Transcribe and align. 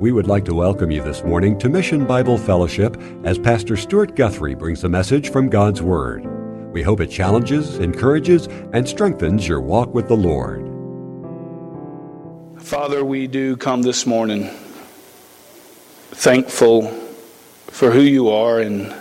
We 0.00 0.12
would 0.12 0.26
like 0.26 0.46
to 0.46 0.54
welcome 0.54 0.90
you 0.90 1.02
this 1.02 1.22
morning 1.24 1.58
to 1.58 1.68
Mission 1.68 2.06
Bible 2.06 2.38
Fellowship 2.38 2.96
as 3.22 3.38
Pastor 3.38 3.76
Stuart 3.76 4.16
Guthrie 4.16 4.54
brings 4.54 4.82
a 4.82 4.88
message 4.88 5.30
from 5.30 5.50
God's 5.50 5.82
Word. 5.82 6.24
We 6.72 6.82
hope 6.82 7.02
it 7.02 7.08
challenges, 7.08 7.78
encourages, 7.78 8.46
and 8.72 8.88
strengthens 8.88 9.46
your 9.46 9.60
walk 9.60 9.92
with 9.92 10.08
the 10.08 10.16
Lord. 10.16 10.62
Father, 12.62 13.04
we 13.04 13.26
do 13.26 13.58
come 13.58 13.82
this 13.82 14.06
morning 14.06 14.48
thankful 16.12 16.88
for 17.66 17.90
who 17.90 18.00
you 18.00 18.30
are 18.30 18.58
and 18.58 18.94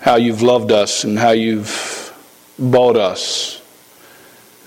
how 0.00 0.16
you've 0.16 0.42
loved 0.42 0.72
us 0.72 1.04
and 1.04 1.16
how 1.16 1.30
you've 1.30 2.12
bought 2.58 2.96
us 2.96 3.62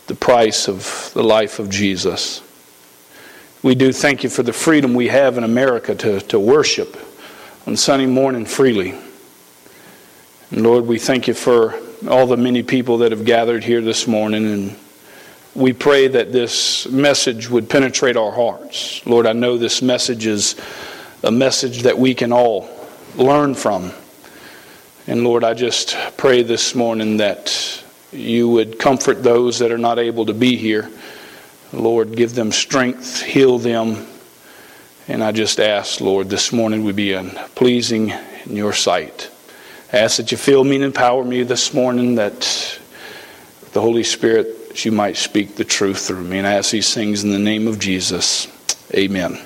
the 0.05 0.15
price 0.15 0.69
of 0.69 1.11
the 1.13 1.23
life 1.23 1.59
of 1.59 1.69
Jesus. 1.69 2.46
We 3.67 3.75
do 3.75 3.91
thank 3.91 4.23
you 4.23 4.29
for 4.29 4.43
the 4.43 4.53
freedom 4.53 4.93
we 4.93 5.09
have 5.09 5.37
in 5.37 5.43
America 5.43 5.93
to, 5.93 6.21
to 6.21 6.39
worship 6.39 6.95
on 7.67 7.75
Sunday 7.75 8.05
morning 8.05 8.45
freely. 8.45 8.95
And 10.51 10.63
Lord, 10.63 10.85
we 10.85 10.97
thank 10.97 11.27
you 11.27 11.33
for 11.33 11.77
all 12.09 12.27
the 12.27 12.37
many 12.37 12.63
people 12.63 12.99
that 12.99 13.11
have 13.11 13.25
gathered 13.25 13.65
here 13.65 13.81
this 13.81 14.07
morning. 14.07 14.45
And 14.45 14.75
we 15.53 15.73
pray 15.73 16.07
that 16.07 16.31
this 16.31 16.87
message 16.87 17.49
would 17.49 17.69
penetrate 17.69 18.15
our 18.15 18.31
hearts. 18.31 19.05
Lord, 19.05 19.27
I 19.27 19.33
know 19.33 19.57
this 19.57 19.81
message 19.81 20.25
is 20.27 20.55
a 21.21 21.31
message 21.31 21.81
that 21.81 21.99
we 21.99 22.15
can 22.15 22.31
all 22.31 22.69
learn 23.17 23.53
from. 23.53 23.91
And 25.07 25.25
Lord, 25.25 25.43
I 25.43 25.53
just 25.53 25.93
pray 26.15 26.41
this 26.41 26.73
morning 26.73 27.17
that 27.17 27.83
you 28.13 28.47
would 28.47 28.79
comfort 28.79 29.23
those 29.23 29.59
that 29.59 29.73
are 29.73 29.77
not 29.77 29.99
able 29.99 30.25
to 30.27 30.33
be 30.33 30.55
here. 30.55 30.89
Lord, 31.73 32.15
give 32.15 32.33
them 32.33 32.51
strength, 32.51 33.21
heal 33.21 33.59
them. 33.59 34.07
And 35.07 35.23
I 35.23 35.31
just 35.31 35.59
ask, 35.59 36.01
Lord, 36.01 36.29
this 36.29 36.51
morning 36.51 36.83
we 36.83 36.91
be 36.91 37.17
pleasing 37.55 38.13
in 38.45 38.55
your 38.55 38.73
sight. 38.73 39.29
I 39.93 39.99
ask 39.99 40.17
that 40.17 40.31
you 40.31 40.37
fill 40.37 40.63
me 40.63 40.75
and 40.75 40.85
empower 40.85 41.23
me 41.23 41.43
this 41.43 41.73
morning, 41.73 42.15
that 42.15 42.79
the 43.71 43.81
Holy 43.81 44.03
Spirit, 44.03 44.85
you 44.85 44.91
might 44.91 45.17
speak 45.17 45.55
the 45.55 45.63
truth 45.63 46.07
through 46.07 46.23
me. 46.23 46.37
And 46.39 46.47
I 46.47 46.55
ask 46.55 46.71
these 46.71 46.93
things 46.93 47.23
in 47.23 47.31
the 47.31 47.39
name 47.39 47.67
of 47.67 47.79
Jesus. 47.79 48.47
Amen. 48.93 49.39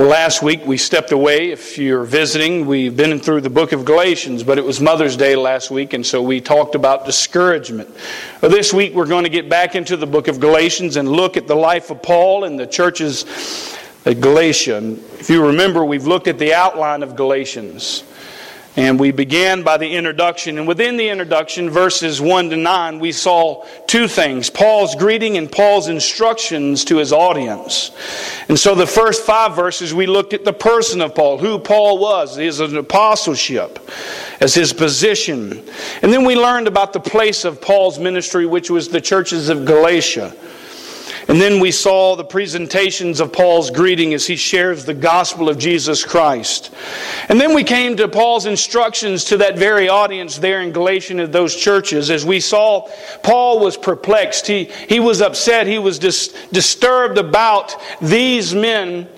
Last 0.00 0.42
week 0.42 0.64
we 0.64 0.78
stepped 0.78 1.12
away. 1.12 1.50
If 1.50 1.76
you're 1.76 2.04
visiting, 2.04 2.64
we've 2.64 2.96
been 2.96 3.20
through 3.20 3.42
the 3.42 3.50
book 3.50 3.72
of 3.72 3.84
Galatians, 3.84 4.42
but 4.42 4.56
it 4.56 4.64
was 4.64 4.80
Mother's 4.80 5.14
Day 5.14 5.36
last 5.36 5.70
week, 5.70 5.92
and 5.92 6.06
so 6.06 6.22
we 6.22 6.40
talked 6.40 6.74
about 6.74 7.04
discouragement. 7.04 7.94
This 8.40 8.72
week 8.72 8.94
we're 8.94 9.04
going 9.04 9.24
to 9.24 9.30
get 9.30 9.50
back 9.50 9.74
into 9.74 9.98
the 9.98 10.06
book 10.06 10.26
of 10.26 10.40
Galatians 10.40 10.96
and 10.96 11.06
look 11.06 11.36
at 11.36 11.46
the 11.46 11.54
life 11.54 11.90
of 11.90 12.00
Paul 12.02 12.44
and 12.44 12.58
the 12.58 12.66
churches 12.66 13.76
at 14.06 14.22
Galatia. 14.22 14.78
if 15.18 15.28
you 15.28 15.44
remember, 15.44 15.84
we've 15.84 16.06
looked 16.06 16.28
at 16.28 16.38
the 16.38 16.54
outline 16.54 17.02
of 17.02 17.14
Galatians. 17.14 18.02
And 18.76 19.00
we 19.00 19.10
began 19.10 19.64
by 19.64 19.78
the 19.78 19.96
introduction. 19.96 20.56
And 20.56 20.68
within 20.68 20.96
the 20.96 21.08
introduction, 21.08 21.70
verses 21.70 22.20
1 22.20 22.50
to 22.50 22.56
9, 22.56 23.00
we 23.00 23.10
saw 23.10 23.66
two 23.88 24.06
things 24.06 24.48
Paul's 24.48 24.94
greeting 24.94 25.36
and 25.36 25.50
Paul's 25.50 25.88
instructions 25.88 26.84
to 26.84 26.98
his 26.98 27.12
audience. 27.12 27.90
And 28.48 28.56
so 28.56 28.76
the 28.76 28.86
first 28.86 29.24
five 29.24 29.56
verses, 29.56 29.92
we 29.92 30.06
looked 30.06 30.34
at 30.34 30.44
the 30.44 30.52
person 30.52 31.00
of 31.00 31.16
Paul, 31.16 31.38
who 31.38 31.58
Paul 31.58 31.98
was, 31.98 32.36
his 32.36 32.60
apostleship, 32.60 33.90
as 34.40 34.54
his 34.54 34.72
position. 34.72 35.64
And 36.02 36.12
then 36.12 36.24
we 36.24 36.36
learned 36.36 36.68
about 36.68 36.92
the 36.92 37.00
place 37.00 37.44
of 37.44 37.60
Paul's 37.60 37.98
ministry, 37.98 38.46
which 38.46 38.70
was 38.70 38.88
the 38.88 39.00
churches 39.00 39.48
of 39.48 39.64
Galatia. 39.64 40.34
And 41.30 41.40
then 41.40 41.60
we 41.60 41.70
saw 41.70 42.16
the 42.16 42.24
presentations 42.24 43.20
of 43.20 43.32
Paul's 43.32 43.70
greeting 43.70 44.14
as 44.14 44.26
he 44.26 44.34
shares 44.34 44.84
the 44.84 44.94
gospel 44.94 45.48
of 45.48 45.58
Jesus 45.58 46.04
Christ. 46.04 46.74
And 47.28 47.40
then 47.40 47.54
we 47.54 47.62
came 47.62 47.96
to 47.98 48.08
Paul's 48.08 48.46
instructions 48.46 49.26
to 49.26 49.36
that 49.36 49.56
very 49.56 49.88
audience 49.88 50.38
there 50.38 50.60
in 50.60 50.72
Galatian 50.72 51.20
of 51.20 51.30
those 51.30 51.54
churches. 51.54 52.10
As 52.10 52.24
we 52.26 52.40
saw, 52.40 52.90
Paul 53.22 53.60
was 53.60 53.76
perplexed. 53.76 54.48
He, 54.48 54.64
he 54.88 54.98
was 54.98 55.20
upset. 55.20 55.68
He 55.68 55.78
was 55.78 56.00
dis- 56.00 56.34
disturbed 56.50 57.16
about 57.16 57.76
these 58.02 58.52
men 58.52 59.08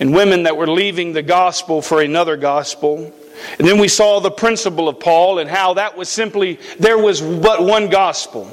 and 0.00 0.12
women 0.12 0.42
that 0.42 0.56
were 0.56 0.68
leaving 0.68 1.12
the 1.12 1.22
gospel 1.22 1.82
for 1.82 2.02
another 2.02 2.36
gospel. 2.36 3.12
And 3.60 3.68
then 3.68 3.78
we 3.78 3.86
saw 3.86 4.18
the 4.18 4.32
principle 4.32 4.88
of 4.88 4.98
Paul 4.98 5.38
and 5.38 5.48
how 5.48 5.74
that 5.74 5.96
was 5.96 6.08
simply, 6.08 6.58
there 6.80 6.98
was 6.98 7.22
but 7.22 7.62
one 7.62 7.90
gospel. 7.90 8.52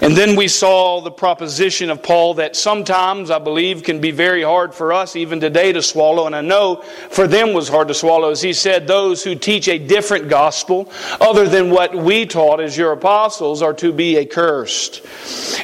And 0.00 0.16
then 0.16 0.34
we 0.34 0.48
saw 0.48 1.00
the 1.00 1.10
proposition 1.10 1.90
of 1.90 2.02
Paul 2.02 2.34
that 2.34 2.56
sometimes, 2.56 3.30
I 3.30 3.38
believe, 3.38 3.82
can 3.82 4.00
be 4.00 4.10
very 4.10 4.42
hard 4.42 4.74
for 4.74 4.92
us 4.92 5.14
even 5.14 5.40
today 5.40 5.72
to 5.72 5.82
swallow. 5.82 6.26
And 6.26 6.34
I 6.34 6.40
know 6.40 6.82
for 7.10 7.26
them 7.26 7.52
was 7.52 7.68
hard 7.68 7.88
to 7.88 7.94
swallow. 7.94 8.30
As 8.30 8.40
he 8.40 8.54
said, 8.54 8.86
those 8.86 9.22
who 9.22 9.34
teach 9.34 9.68
a 9.68 9.78
different 9.78 10.28
gospel 10.28 10.90
other 11.20 11.46
than 11.46 11.70
what 11.70 11.94
we 11.94 12.24
taught 12.24 12.60
as 12.60 12.76
your 12.76 12.92
apostles 12.92 13.60
are 13.60 13.74
to 13.74 13.92
be 13.92 14.18
accursed. 14.18 15.04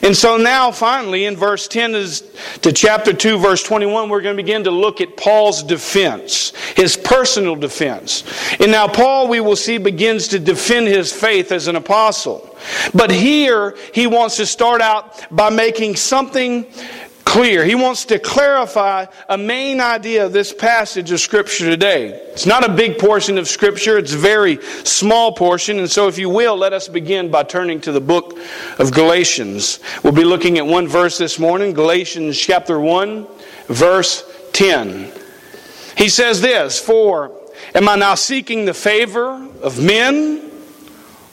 And 0.03 0.15
so 0.15 0.37
now, 0.37 0.71
finally, 0.71 1.25
in 1.25 1.37
verse 1.37 1.67
10 1.69 1.95
is 1.95 2.23
to 2.61 2.73
chapter 2.73 3.15
2, 3.15 3.39
verse 3.39 3.63
21, 3.63 4.11
we're 4.11 4.21
going 4.21 4.37
to 4.37 4.43
begin 4.43 4.65
to 4.65 4.71
look 4.71 5.01
at 5.01 5.17
Paul's 5.17 5.63
defense, 5.63 6.53
his 6.77 6.97
personal 6.97 7.57
defense. 7.57 8.25
And 8.61 8.71
now, 8.71 8.87
Paul, 8.87 9.29
we 9.29 9.41
will 9.41 9.57
see, 9.57 9.79
begins 9.79 10.29
to 10.29 10.39
defend 10.39 10.89
his 10.89 11.11
faith 11.13 11.53
as 11.53 11.69
an 11.69 11.77
apostle. 11.77 12.56
But 12.95 13.11
here, 13.11 13.77
he 13.93 14.07
wants 14.07 14.37
to 14.37 14.47
start 14.47 14.81
out 14.81 15.27
by 15.35 15.51
making 15.51 15.97
something 15.97 16.67
clear. 17.27 17.65
He 17.65 17.75
wants 17.75 18.07
to 18.07 18.19
clarify 18.19 19.05
a 19.29 19.37
main 19.37 19.81
idea 19.81 20.25
of 20.25 20.33
this 20.33 20.55
passage 20.55 21.11
of 21.11 21.21
Scripture 21.21 21.69
today. 21.69 22.09
It's 22.33 22.47
not 22.47 22.65
a 22.65 22.73
big 22.73 22.99
portion 22.99 23.37
of 23.37 23.49
Scripture, 23.49 23.99
it's 23.99 24.15
a 24.15 24.19
very 24.19 24.63
small 24.85 25.33
portion. 25.33 25.79
And 25.79 25.91
so, 25.91 26.09
if 26.09 26.17
you 26.17 26.31
will, 26.31 26.57
let 26.57 26.73
us 26.73 26.89
begin 26.89 27.31
by 27.31 27.43
turning 27.43 27.81
to 27.83 27.93
the 27.93 28.01
book 28.01 28.39
of 28.79 28.93
Galatians. 28.93 29.81
We'll 30.03 30.15
be 30.15 30.25
looking 30.25 30.57
at 30.57 30.67
one 30.67 30.89
verse 30.89 31.19
this 31.19 31.39
morning, 31.39 31.75
Galatians 31.75 32.39
chapter 32.39 32.81
1, 32.81 33.27
verse 33.67 34.25
10. 34.53 35.13
He 35.99 36.09
says 36.09 36.41
this 36.41 36.79
For 36.79 37.33
am 37.75 37.89
I 37.89 37.97
now 37.97 38.15
seeking 38.15 38.65
the 38.65 38.75
favor 38.75 39.47
of 39.63 39.83
men 39.83 40.51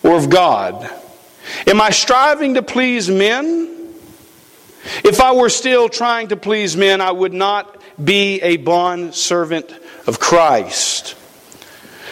or 0.03 0.17
of 0.17 0.29
God? 0.29 0.89
Am 1.68 1.81
I 1.81 1.90
striving 1.90 2.56
to 2.56 2.62
please 2.62 3.09
men? 3.09 3.94
If 5.04 5.22
I 5.22 5.31
were 5.34 5.50
still 5.50 5.90
trying 5.90 6.30
to 6.30 6.36
please 6.36 6.76
men, 6.76 7.02
I 7.02 7.12
would 7.12 7.34
not 7.34 7.81
be 8.04 8.42
a 8.42 8.58
bond 8.58 9.16
servant 9.16 9.74
of 10.08 10.20
Christ. 10.20 11.16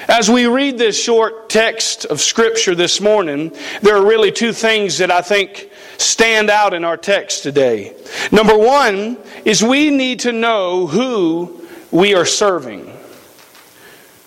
As 0.07 0.29
we 0.29 0.45
read 0.47 0.77
this 0.77 1.01
short 1.01 1.49
text 1.49 2.05
of 2.05 2.21
Scripture 2.21 2.75
this 2.75 2.99
morning, 2.99 3.55
there 3.81 3.95
are 3.95 4.05
really 4.05 4.31
two 4.31 4.53
things 4.53 4.97
that 4.97 5.11
I 5.11 5.21
think 5.21 5.69
stand 5.97 6.49
out 6.49 6.73
in 6.73 6.83
our 6.83 6.97
text 6.97 7.43
today. 7.43 7.95
Number 8.31 8.57
one 8.57 9.17
is 9.45 9.63
we 9.63 9.89
need 9.89 10.21
to 10.21 10.31
know 10.31 10.87
who 10.87 11.67
we 11.91 12.15
are 12.15 12.25
serving. 12.25 12.91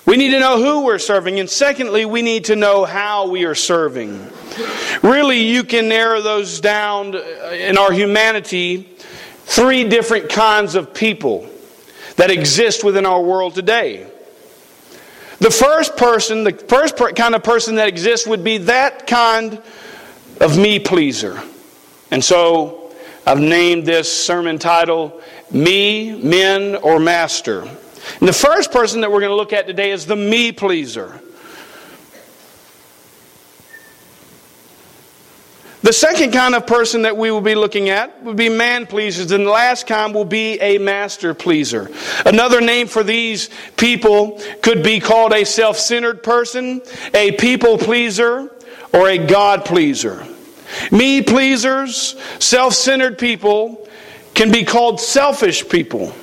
We 0.06 0.16
need 0.18 0.30
to 0.30 0.40
know 0.40 0.62
who 0.62 0.84
we're 0.84 0.98
serving. 0.98 1.40
And 1.40 1.48
secondly, 1.48 2.04
we 2.04 2.20
need 2.20 2.46
to 2.46 2.56
know 2.56 2.84
how 2.84 3.28
we 3.28 3.44
are 3.44 3.54
serving. 3.54 4.30
Really, 5.02 5.44
you 5.44 5.64
can 5.64 5.88
narrow 5.88 6.20
those 6.20 6.60
down 6.60 7.14
uh, 7.14 7.18
in 7.52 7.78
our 7.78 7.90
humanity 7.90 8.82
three 9.46 9.84
different 9.84 10.28
kinds 10.28 10.74
of 10.74 10.92
people 10.92 11.48
that 12.16 12.30
exist 12.30 12.84
within 12.84 13.06
our 13.06 13.22
world 13.22 13.54
today. 13.54 14.06
The 15.38 15.50
first 15.50 15.96
person, 15.96 16.44
the 16.44 16.52
first 16.52 16.96
kind 17.16 17.34
of 17.34 17.42
person 17.42 17.76
that 17.76 17.88
exists 17.88 18.26
would 18.26 18.44
be 18.44 18.58
that 18.58 19.06
kind 19.06 19.60
of 20.40 20.58
me 20.58 20.78
pleaser. 20.78 21.42
And 22.10 22.22
so 22.22 22.92
I've 23.26 23.40
named 23.40 23.86
this 23.86 24.12
sermon 24.12 24.58
title, 24.58 25.20
Me, 25.50 26.12
Men, 26.22 26.76
or 26.76 27.00
Master. 27.00 27.68
And 28.20 28.28
the 28.28 28.32
first 28.32 28.72
person 28.72 29.00
that 29.00 29.10
we're 29.10 29.20
going 29.20 29.30
to 29.30 29.36
look 29.36 29.52
at 29.52 29.66
today 29.66 29.90
is 29.90 30.06
the 30.06 30.16
me 30.16 30.52
pleaser. 30.52 31.20
The 35.84 35.92
second 35.92 36.32
kind 36.32 36.54
of 36.54 36.66
person 36.66 37.02
that 37.02 37.18
we 37.18 37.30
will 37.30 37.42
be 37.42 37.54
looking 37.54 37.90
at 37.90 38.22
would 38.22 38.38
be 38.38 38.48
man 38.48 38.86
pleasers, 38.86 39.30
and 39.32 39.44
the 39.44 39.50
last 39.50 39.86
kind 39.86 40.14
will 40.14 40.24
be 40.24 40.58
a 40.58 40.78
master 40.78 41.34
pleaser. 41.34 41.90
Another 42.24 42.62
name 42.62 42.86
for 42.86 43.02
these 43.02 43.50
people 43.76 44.40
could 44.62 44.82
be 44.82 44.98
called 44.98 45.34
a 45.34 45.44
self 45.44 45.78
centered 45.78 46.22
person, 46.22 46.80
a 47.12 47.32
people 47.32 47.76
pleaser, 47.76 48.50
or 48.94 49.10
a 49.10 49.18
God 49.18 49.66
pleaser. 49.66 50.26
Me 50.90 51.20
pleasers, 51.20 52.16
self 52.38 52.72
centered 52.72 53.18
people 53.18 53.86
can 54.32 54.50
be 54.50 54.64
called 54.64 54.98
selfish 54.98 55.68
people. 55.68 56.14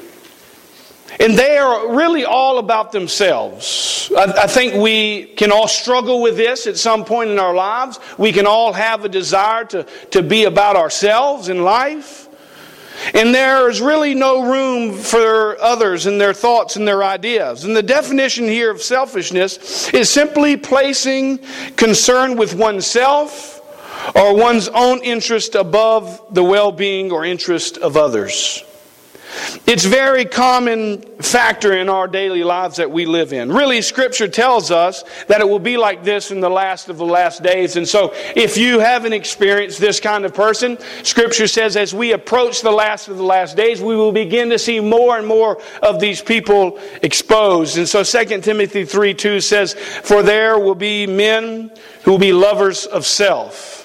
And 1.20 1.38
they 1.38 1.58
are 1.58 1.96
really 1.96 2.26
all 2.26 2.58
about 2.58 2.92
themselves. 2.92 4.12
I, 4.18 4.44
I, 4.44 4.48
think 4.48 4.76
we 4.76 5.26
can 5.26 5.52
all 5.52 5.68
struggle 5.68 6.22
with 6.22 6.38
this 6.38 6.68
at 6.68 6.78
some 6.78 7.06
point 7.06 7.30
in 7.30 7.40
our 7.40 7.54
lives. 7.54 8.00
We 8.18 8.32
can 8.32 8.48
all 8.48 8.74
have 8.74 9.04
a 9.04 9.10
desire 9.10 9.66
to, 9.66 9.86
to 10.12 10.24
be 10.24 10.46
about 10.46 10.76
ourselves 10.76 11.50
in 11.50 11.64
life. 11.64 12.30
And 13.14 13.34
there's 13.34 13.82
really 13.82 14.14
no 14.14 14.44
room 14.44 14.98
for 14.98 15.60
others 15.60 16.06
and 16.06 16.22
their 16.22 16.34
thoughts 16.34 16.76
and 16.76 16.88
their 16.88 17.04
ideas. 17.04 17.66
And 17.66 17.76
the 17.76 17.84
definition 17.84 18.46
here 18.46 18.70
of 18.70 18.82
selfishness 18.82 19.92
is 19.94 20.10
simply 20.10 20.56
placing 20.56 21.40
concern 21.76 22.38
with 22.38 22.54
oneself 22.54 23.60
or 24.16 24.36
one's 24.36 24.68
own 24.70 25.02
interest 25.04 25.56
above 25.56 26.22
the 26.32 26.44
well 26.44 26.72
being 26.72 27.12
or 27.12 27.26
interest 27.26 27.78
of 27.78 27.98
others. 27.98 28.64
It's 29.68 29.86
very 29.86 30.26
common 30.26 31.02
factor 31.22 31.74
in 31.74 31.90
our 31.90 32.08
daily 32.08 32.44
lives 32.44 32.78
that 32.78 32.92
we 32.92 33.06
live 33.06 33.32
in. 33.32 33.52
Really, 33.52 33.82
Scripture 33.82 34.28
tells 34.28 34.72
us 34.72 35.04
that 35.28 35.42
it 35.42 35.48
will 35.48 35.60
be 35.60 35.78
like 35.78 36.04
this 36.04 36.32
in 36.32 36.40
the 36.40 36.50
last 36.50 36.90
of 36.90 36.98
the 36.98 37.06
last 37.06 37.44
days. 37.44 37.78
And 37.78 37.88
so, 37.88 38.12
if 38.36 38.58
you 38.58 38.80
haven't 38.80 39.14
experienced 39.14 39.80
this 39.80 40.00
kind 40.00 40.26
of 40.26 40.34
person, 40.34 40.78
Scripture 41.04 41.48
says 41.48 41.78
as 41.78 41.94
we 41.94 42.12
approach 42.14 42.62
the 42.62 42.72
last 42.72 43.08
of 43.08 43.18
the 43.18 43.24
last 43.24 43.56
days, 43.56 43.82
we 43.82 43.96
will 43.96 44.12
begin 44.12 44.50
to 44.50 44.60
see 44.60 44.80
more 44.80 45.18
and 45.18 45.28
more 45.28 45.62
of 45.82 46.00
these 46.00 46.22
people 46.22 46.80
exposed. 47.02 47.78
And 47.78 47.88
so, 47.88 48.04
2 48.04 48.42
Timothy 48.42 48.86
3 48.86 49.14
2 49.14 49.40
says, 49.40 49.74
For 49.74 50.24
there 50.24 50.60
will 50.60 50.76
be 50.76 51.08
men 51.08 51.72
who 52.04 52.12
will 52.12 52.18
be 52.20 52.34
lovers 52.34 52.86
of 52.86 53.06
self 53.06 53.81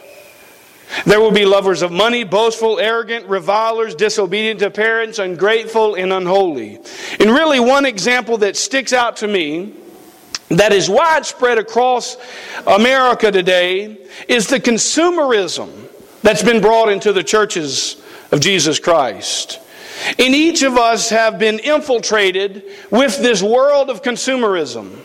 there 1.05 1.21
will 1.21 1.33
be 1.33 1.45
lovers 1.45 1.83
of 1.83 1.93
money, 1.93 2.25
boastful, 2.25 2.79
arrogant, 2.79 3.27
revilers, 3.27 3.95
disobedient 3.95 4.61
to 4.61 4.71
parents, 4.71 5.19
ungrateful, 5.19 5.95
and 5.95 6.13
unholy. 6.13 6.79
And 7.21 7.31
really, 7.31 7.61
one 7.61 7.85
example 7.85 8.39
that 8.39 8.57
sticks 8.57 8.93
out 8.93 9.17
to 9.19 9.29
me 9.29 9.75
that 10.49 10.73
is 10.73 10.89
widespread 10.89 11.59
across 11.59 12.17
America 12.67 13.33
today 13.33 13.99
is 14.29 14.47
the 14.47 14.61
consumerism 14.61 15.89
that's 16.23 16.43
been 16.43 16.61
brought 16.61 16.89
into 16.89 17.13
the 17.13 17.25
churches 17.25 18.01
of 18.31 18.41
Jesus 18.41 18.79
Christ. 18.79 19.61
And 20.19 20.35
each 20.35 20.63
of 20.63 20.77
us 20.77 21.11
have 21.11 21.39
been 21.39 21.59
infiltrated 21.59 22.65
with 22.91 23.19
this 23.19 23.43
world 23.43 23.91
of 23.91 24.03
consumerism. 24.03 24.99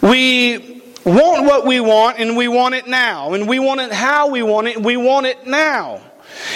We 0.00 0.71
want 1.04 1.46
what 1.46 1.66
we 1.66 1.80
want 1.80 2.18
and 2.18 2.36
we 2.36 2.48
want 2.48 2.74
it 2.74 2.86
now. 2.86 3.34
And 3.34 3.48
we 3.48 3.58
want 3.58 3.80
it 3.80 3.92
how 3.92 4.28
we 4.28 4.42
want 4.42 4.68
it 4.68 4.76
and 4.76 4.84
we 4.84 4.96
want 4.96 5.26
it 5.26 5.46
now. 5.46 6.00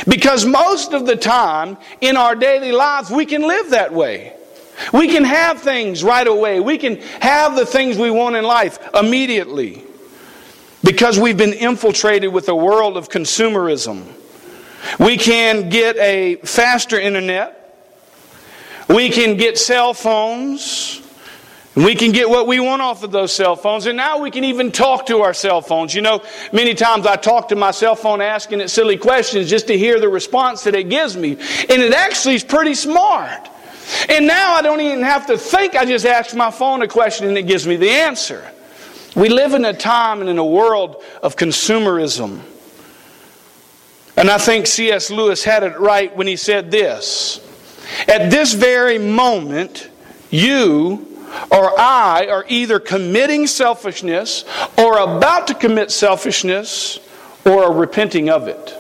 Because 0.09 0.45
most 0.45 0.93
of 0.93 1.07
the 1.07 1.17
time 1.17 1.77
in 2.01 2.17
our 2.17 2.35
daily 2.35 2.73
lives, 2.73 3.11
we 3.11 3.27
can 3.27 3.43
live 3.43 3.71
that 3.71 3.93
way. 3.93 4.33
We 4.93 5.09
can 5.09 5.25
have 5.25 5.61
things 5.61 6.05
right 6.05 6.27
away. 6.27 6.61
We 6.61 6.79
can 6.79 6.97
have 7.21 7.57
the 7.57 7.67
things 7.67 7.97
we 7.97 8.11
want 8.11 8.37
in 8.37 8.45
life 8.45 8.79
immediately. 8.95 9.83
Because 10.85 11.19
we've 11.19 11.37
been 11.37 11.53
infiltrated 11.53 12.33
with 12.33 12.49
a 12.49 12.55
world 12.55 12.97
of 12.97 13.09
consumerism. 13.09 14.07
We 15.01 15.17
can 15.17 15.69
get 15.69 15.97
a 15.97 16.37
faster 16.37 16.99
internet. 17.01 17.63
We 18.89 19.09
can 19.09 19.37
get 19.37 19.59
cell 19.59 19.95
phones. 19.95 21.03
We 21.77 21.95
can 21.95 22.11
get 22.13 22.31
what 22.31 22.47
we 22.47 22.59
want 22.59 22.81
off 22.81 23.03
of 23.03 23.11
those 23.11 23.33
cell 23.33 23.55
phones, 23.55 23.85
and 23.85 23.99
now 23.99 24.19
we 24.19 24.31
can 24.31 24.45
even 24.45 24.73
talk 24.73 25.07
to 25.07 25.21
our 25.21 25.35
cell 25.35 25.61
phones. 25.61 25.95
You 25.95 26.01
know, 26.01 26.23
many 26.51 26.73
times 26.73 27.07
I 27.07 27.17
talk 27.17 27.49
to 27.49 27.57
my 27.57 27.71
cell 27.71 27.95
phone 27.95 28.23
asking 28.23 28.63
it 28.63 28.71
silly 28.71 28.97
questions 28.97 29.51
just 29.51 29.67
to 29.67 29.77
hear 29.77 30.01
the 30.01 30.09
response 30.09 30.65
that 30.65 30.75
it 30.75 30.89
gives 30.89 31.19
me, 31.19 31.33
and 31.33 31.83
it 31.83 31.93
actually 31.93 32.35
is 32.35 32.45
pretty 32.45 32.75
smart. 32.75 33.51
And 34.09 34.27
now 34.27 34.55
I 34.55 34.63
don't 34.63 34.81
even 34.81 35.03
have 35.03 35.27
to 35.27 35.37
think, 35.37 35.77
I 35.77 35.85
just 35.85 36.07
ask 36.07 36.35
my 36.35 36.51
phone 36.51 36.81
a 36.81 36.89
question 36.89 37.29
and 37.29 37.39
it 37.39 37.47
gives 37.47 37.67
me 37.67 37.77
the 37.77 37.91
answer. 37.91 38.51
We 39.15 39.29
live 39.29 39.55
in 39.55 39.65
a 39.65 39.73
time 39.73 40.21
and 40.21 40.29
in 40.29 40.39
a 40.39 40.45
world 40.45 41.03
of 41.23 41.37
consumerism. 41.37 42.41
And 44.17 44.31
I 44.31 44.39
think 44.39 44.67
C.S. 44.67 45.11
Lewis 45.11 45.45
had 45.45 45.63
it 45.63 45.79
right 45.79 46.15
when 46.17 46.27
he 46.27 46.37
said 46.37 46.71
this 46.71 47.41
At 48.09 48.31
this 48.31 48.55
very 48.55 48.99
moment, 48.99 49.89
you 50.31 51.16
or 51.51 51.79
I 51.79 52.29
are 52.31 52.45
either 52.49 52.79
committing 52.79 53.47
selfishness 53.47 54.45
or 54.77 54.99
about 54.99 55.49
to 55.49 55.55
commit 55.55 55.91
selfishness 55.91 56.99
or 57.45 57.65
are 57.65 57.73
repenting 57.73 58.31
of 58.31 58.49
it. 58.49 58.75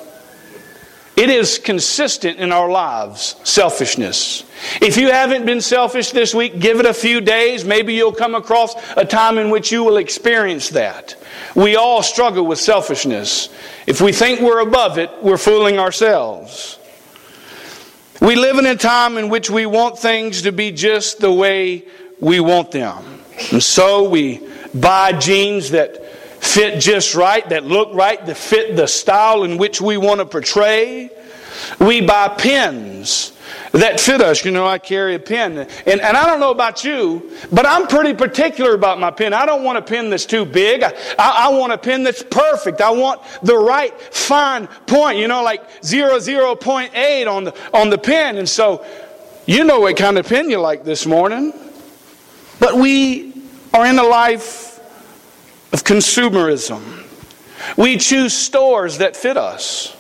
It 1.17 1.31
is 1.31 1.59
consistent 1.59 2.39
in 2.41 2.53
our 2.53 2.71
lives, 2.71 3.37
selfishness. 3.43 4.45
If 4.83 4.99
you 4.99 5.11
haven't 5.11 5.47
been 5.47 5.63
selfish 5.63 6.11
this 6.11 6.35
week, 6.35 6.59
give 6.59 6.79
it 6.79 6.85
a 6.85 6.93
few 6.93 7.23
days. 7.23 7.65
Maybe 7.65 7.95
you'll 7.95 8.13
come 8.13 8.35
across 8.35 8.75
a 8.99 9.05
time 9.07 9.39
in 9.39 9.49
which 9.49 9.73
you 9.73 9.83
will 9.83 9.97
experience 9.97 10.69
that. 10.71 11.17
We 11.55 11.75
all 11.75 12.03
struggle 12.03 12.45
with 12.45 12.59
selfishness. 12.59 13.49
If 13.87 14.03
we 14.03 14.13
think 14.13 14.41
we're 14.41 14.61
above 14.61 14.99
it, 14.99 15.11
we're 15.23 15.39
fooling 15.39 15.79
ourselves. 15.79 16.79
We 18.21 18.37
live 18.37 18.59
in 18.59 18.67
a 18.67 18.77
time 18.77 19.17
in 19.17 19.31
which 19.31 19.49
we 19.49 19.65
want 19.65 19.99
things 19.99 20.43
to 20.43 20.53
be 20.53 20.71
just 20.71 21.21
the 21.21 21.33
way 21.33 21.85
we 22.21 22.41
want 22.41 22.71
them. 22.71 23.23
And 23.53 23.63
so 23.63 24.09
we 24.09 24.47
buy 24.75 25.13
jeans 25.13 25.71
that 25.71 26.05
fit 26.43 26.81
just 26.81 27.15
right, 27.15 27.47
that 27.49 27.65
look 27.65 27.95
right, 27.95 28.25
that 28.25 28.37
fit 28.37 28.77
the 28.77 28.87
style 28.87 29.45
in 29.45 29.59
which 29.59 29.81
we 29.81 29.97
want 29.97 30.21
to 30.21 30.27
portray. 30.27 31.11
We 31.81 32.01
buy 32.01 32.29
pens 32.29 33.33
that 33.73 34.01
fit 34.01 34.21
us. 34.21 34.45
You 34.45 34.51
know, 34.51 34.67
I 34.67 34.79
carry 34.79 35.15
a 35.15 35.19
pen. 35.19 35.59
And, 35.59 36.01
and 36.01 36.17
I 36.17 36.27
don't 36.27 36.41
know 36.41 36.51
about 36.51 36.85
you, 36.85 37.31
but 37.53 37.67
I'm 37.67 37.87
pretty 37.87 38.15
particular 38.15 38.75
about 38.75 38.99
my 38.99 39.11
pen. 39.11 39.33
I 39.33 39.47
don't 39.47 39.65
want 39.65 39.79
a 39.79 39.83
pen 39.83 40.11
that's 40.11 40.27
too 40.27 40.45
big. 40.45 40.83
I, 40.83 40.93
I, 41.19 41.47
I 41.47 41.59
want 41.59 41.73
a 41.73 41.79
pen 41.79 42.03
that's 42.03 42.23
perfect. 42.23 42.81
I 42.81 42.91
want 42.91 43.21
the 43.43 43.57
right 43.57 43.99
fine 44.01 44.67
point, 44.87 45.19
you 45.19 45.29
know, 45.29 45.43
like 45.43 45.83
0.8 45.83 47.27
on 47.27 47.45
the, 47.45 47.55
on 47.75 47.91
the 47.91 47.99
pen. 47.99 48.39
And 48.39 48.49
so, 48.49 48.85
you 49.47 49.65
know 49.65 49.81
what 49.81 49.97
kind 49.97 50.19
of 50.19 50.27
pen 50.27 50.51
you 50.51 50.59
like 50.59 50.85
this 50.85 51.07
morning. 51.07 51.53
But 52.67 52.79
we 52.79 53.33
are 53.73 53.87
in 53.87 53.97
a 53.97 54.03
life 54.03 54.81
of 55.73 55.85
consumerism. 55.85 57.05
We 57.77 57.97
choose 57.97 58.33
stores 58.33 58.99
that 58.99 59.15
fit 59.15 59.37
us. 59.37 59.97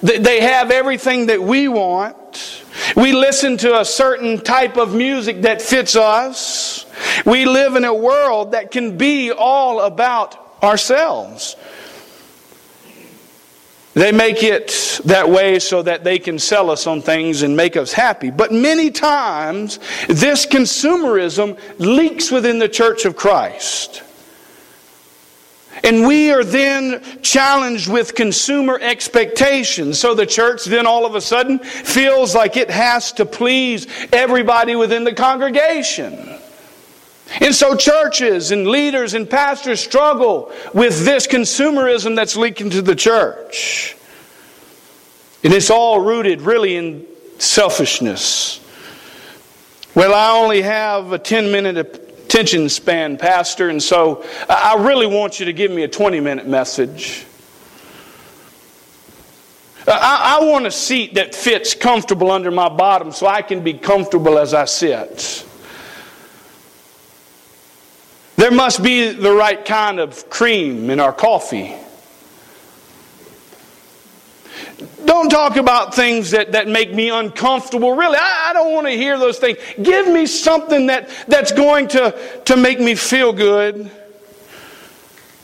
They 0.00 0.40
have 0.40 0.70
everything 0.70 1.26
that 1.26 1.42
we 1.42 1.66
want. 1.66 2.62
We 2.94 3.12
listen 3.12 3.56
to 3.56 3.80
a 3.80 3.84
certain 3.84 4.38
type 4.38 4.76
of 4.76 4.94
music 4.94 5.42
that 5.42 5.60
fits 5.60 5.96
us. 5.96 6.86
We 7.26 7.44
live 7.44 7.74
in 7.74 7.84
a 7.84 7.92
world 7.92 8.52
that 8.52 8.70
can 8.70 8.96
be 8.96 9.32
all 9.32 9.80
about 9.80 10.38
ourselves. 10.62 11.56
They 13.94 14.12
make 14.12 14.44
it 14.44 15.00
that 15.04 15.28
way 15.28 15.58
so 15.58 15.82
that 15.82 16.04
they 16.04 16.20
can 16.20 16.38
sell 16.38 16.70
us 16.70 16.86
on 16.86 17.02
things 17.02 17.42
and 17.42 17.56
make 17.56 17.76
us 17.76 17.92
happy. 17.92 18.30
But 18.30 18.52
many 18.52 18.90
times, 18.90 19.80
this 20.08 20.46
consumerism 20.46 21.58
leaks 21.78 22.30
within 22.30 22.60
the 22.60 22.68
church 22.68 23.04
of 23.04 23.16
Christ. 23.16 24.02
And 25.82 26.06
we 26.06 26.30
are 26.30 26.44
then 26.44 27.02
challenged 27.22 27.90
with 27.90 28.14
consumer 28.14 28.78
expectations. 28.80 29.98
So 29.98 30.14
the 30.14 30.26
church 30.26 30.64
then 30.66 30.86
all 30.86 31.06
of 31.06 31.14
a 31.14 31.20
sudden 31.20 31.58
feels 31.58 32.34
like 32.34 32.56
it 32.56 32.70
has 32.70 33.12
to 33.12 33.24
please 33.24 33.86
everybody 34.12 34.76
within 34.76 35.04
the 35.04 35.14
congregation. 35.14 36.39
And 37.38 37.54
so 37.54 37.76
churches 37.76 38.50
and 38.50 38.66
leaders 38.66 39.14
and 39.14 39.28
pastors 39.28 39.80
struggle 39.80 40.50
with 40.74 41.04
this 41.04 41.26
consumerism 41.26 42.16
that's 42.16 42.36
leaking 42.36 42.70
to 42.70 42.82
the 42.82 42.96
church. 42.96 43.96
And 45.44 45.52
it's 45.52 45.70
all 45.70 46.00
rooted 46.00 46.42
really 46.42 46.76
in 46.76 47.06
selfishness. 47.38 48.60
Well, 49.94 50.12
I 50.12 50.38
only 50.42 50.62
have 50.62 51.12
a 51.12 51.18
10 51.18 51.52
minute 51.52 51.76
attention 51.76 52.68
span, 52.68 53.16
Pastor, 53.16 53.68
and 53.68 53.82
so 53.82 54.24
I 54.48 54.76
really 54.80 55.06
want 55.06 55.40
you 55.40 55.46
to 55.46 55.52
give 55.52 55.70
me 55.70 55.84
a 55.84 55.88
20 55.88 56.20
minute 56.20 56.46
message. 56.46 57.26
I, 59.86 60.38
I 60.40 60.44
want 60.44 60.66
a 60.66 60.70
seat 60.70 61.14
that 61.14 61.34
fits 61.34 61.74
comfortable 61.74 62.30
under 62.30 62.50
my 62.50 62.68
bottom 62.68 63.12
so 63.12 63.26
I 63.26 63.42
can 63.42 63.62
be 63.62 63.74
comfortable 63.74 64.38
as 64.38 64.52
I 64.52 64.66
sit. 64.66 65.46
There 68.40 68.50
must 68.50 68.82
be 68.82 69.10
the 69.10 69.32
right 69.32 69.62
kind 69.62 70.00
of 70.00 70.30
cream 70.30 70.88
in 70.88 70.98
our 70.98 71.12
coffee. 71.12 71.74
Don't 75.04 75.28
talk 75.28 75.56
about 75.56 75.94
things 75.94 76.30
that, 76.30 76.52
that 76.52 76.66
make 76.66 76.90
me 76.90 77.10
uncomfortable. 77.10 77.94
Really, 77.94 78.16
I, 78.16 78.46
I 78.48 78.52
don't 78.54 78.72
want 78.72 78.86
to 78.86 78.94
hear 78.94 79.18
those 79.18 79.38
things. 79.38 79.58
Give 79.82 80.08
me 80.08 80.24
something 80.24 80.86
that, 80.86 81.10
that's 81.28 81.52
going 81.52 81.88
to, 81.88 82.40
to 82.46 82.56
make 82.56 82.80
me 82.80 82.94
feel 82.94 83.34
good. 83.34 83.90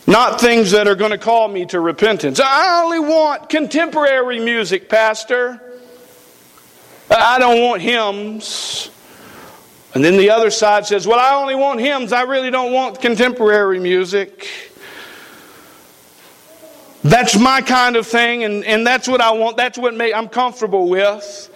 Not 0.07 0.41
things 0.41 0.71
that 0.71 0.89
are 0.89 0.95
going 0.95 1.11
to 1.11 1.19
call 1.19 1.49
me 1.49 1.67
to 1.67 1.81
repentance. 1.81 2.41
I 2.41 2.83
only 2.83 3.01
want 3.01 3.51
contemporary 3.51 4.41
music, 4.41 4.89
Pastor. 4.89 5.61
I 7.11 7.39
don't 7.39 7.61
want 7.61 7.83
hymns. 7.83 8.89
And 9.97 10.05
then 10.05 10.19
the 10.19 10.29
other 10.29 10.51
side 10.51 10.85
says, 10.85 11.07
Well, 11.07 11.19
I 11.19 11.41
only 11.41 11.55
want 11.55 11.81
hymns. 11.81 12.13
I 12.13 12.25
really 12.25 12.51
don't 12.51 12.71
want 12.71 13.01
contemporary 13.01 13.81
music. 13.81 14.47
That's 17.03 17.39
my 17.39 17.63
kind 17.63 17.97
of 17.97 18.07
thing, 18.07 18.45
and, 18.45 18.63
and 18.67 18.87
that's 18.87 19.09
what 19.09 19.23
I 19.23 19.31
want. 19.31 19.57
That's 19.57 19.79
what 19.79 19.95
make, 19.95 20.15
I'm 20.15 20.29
comfortable 20.29 20.91
with. 20.91 21.51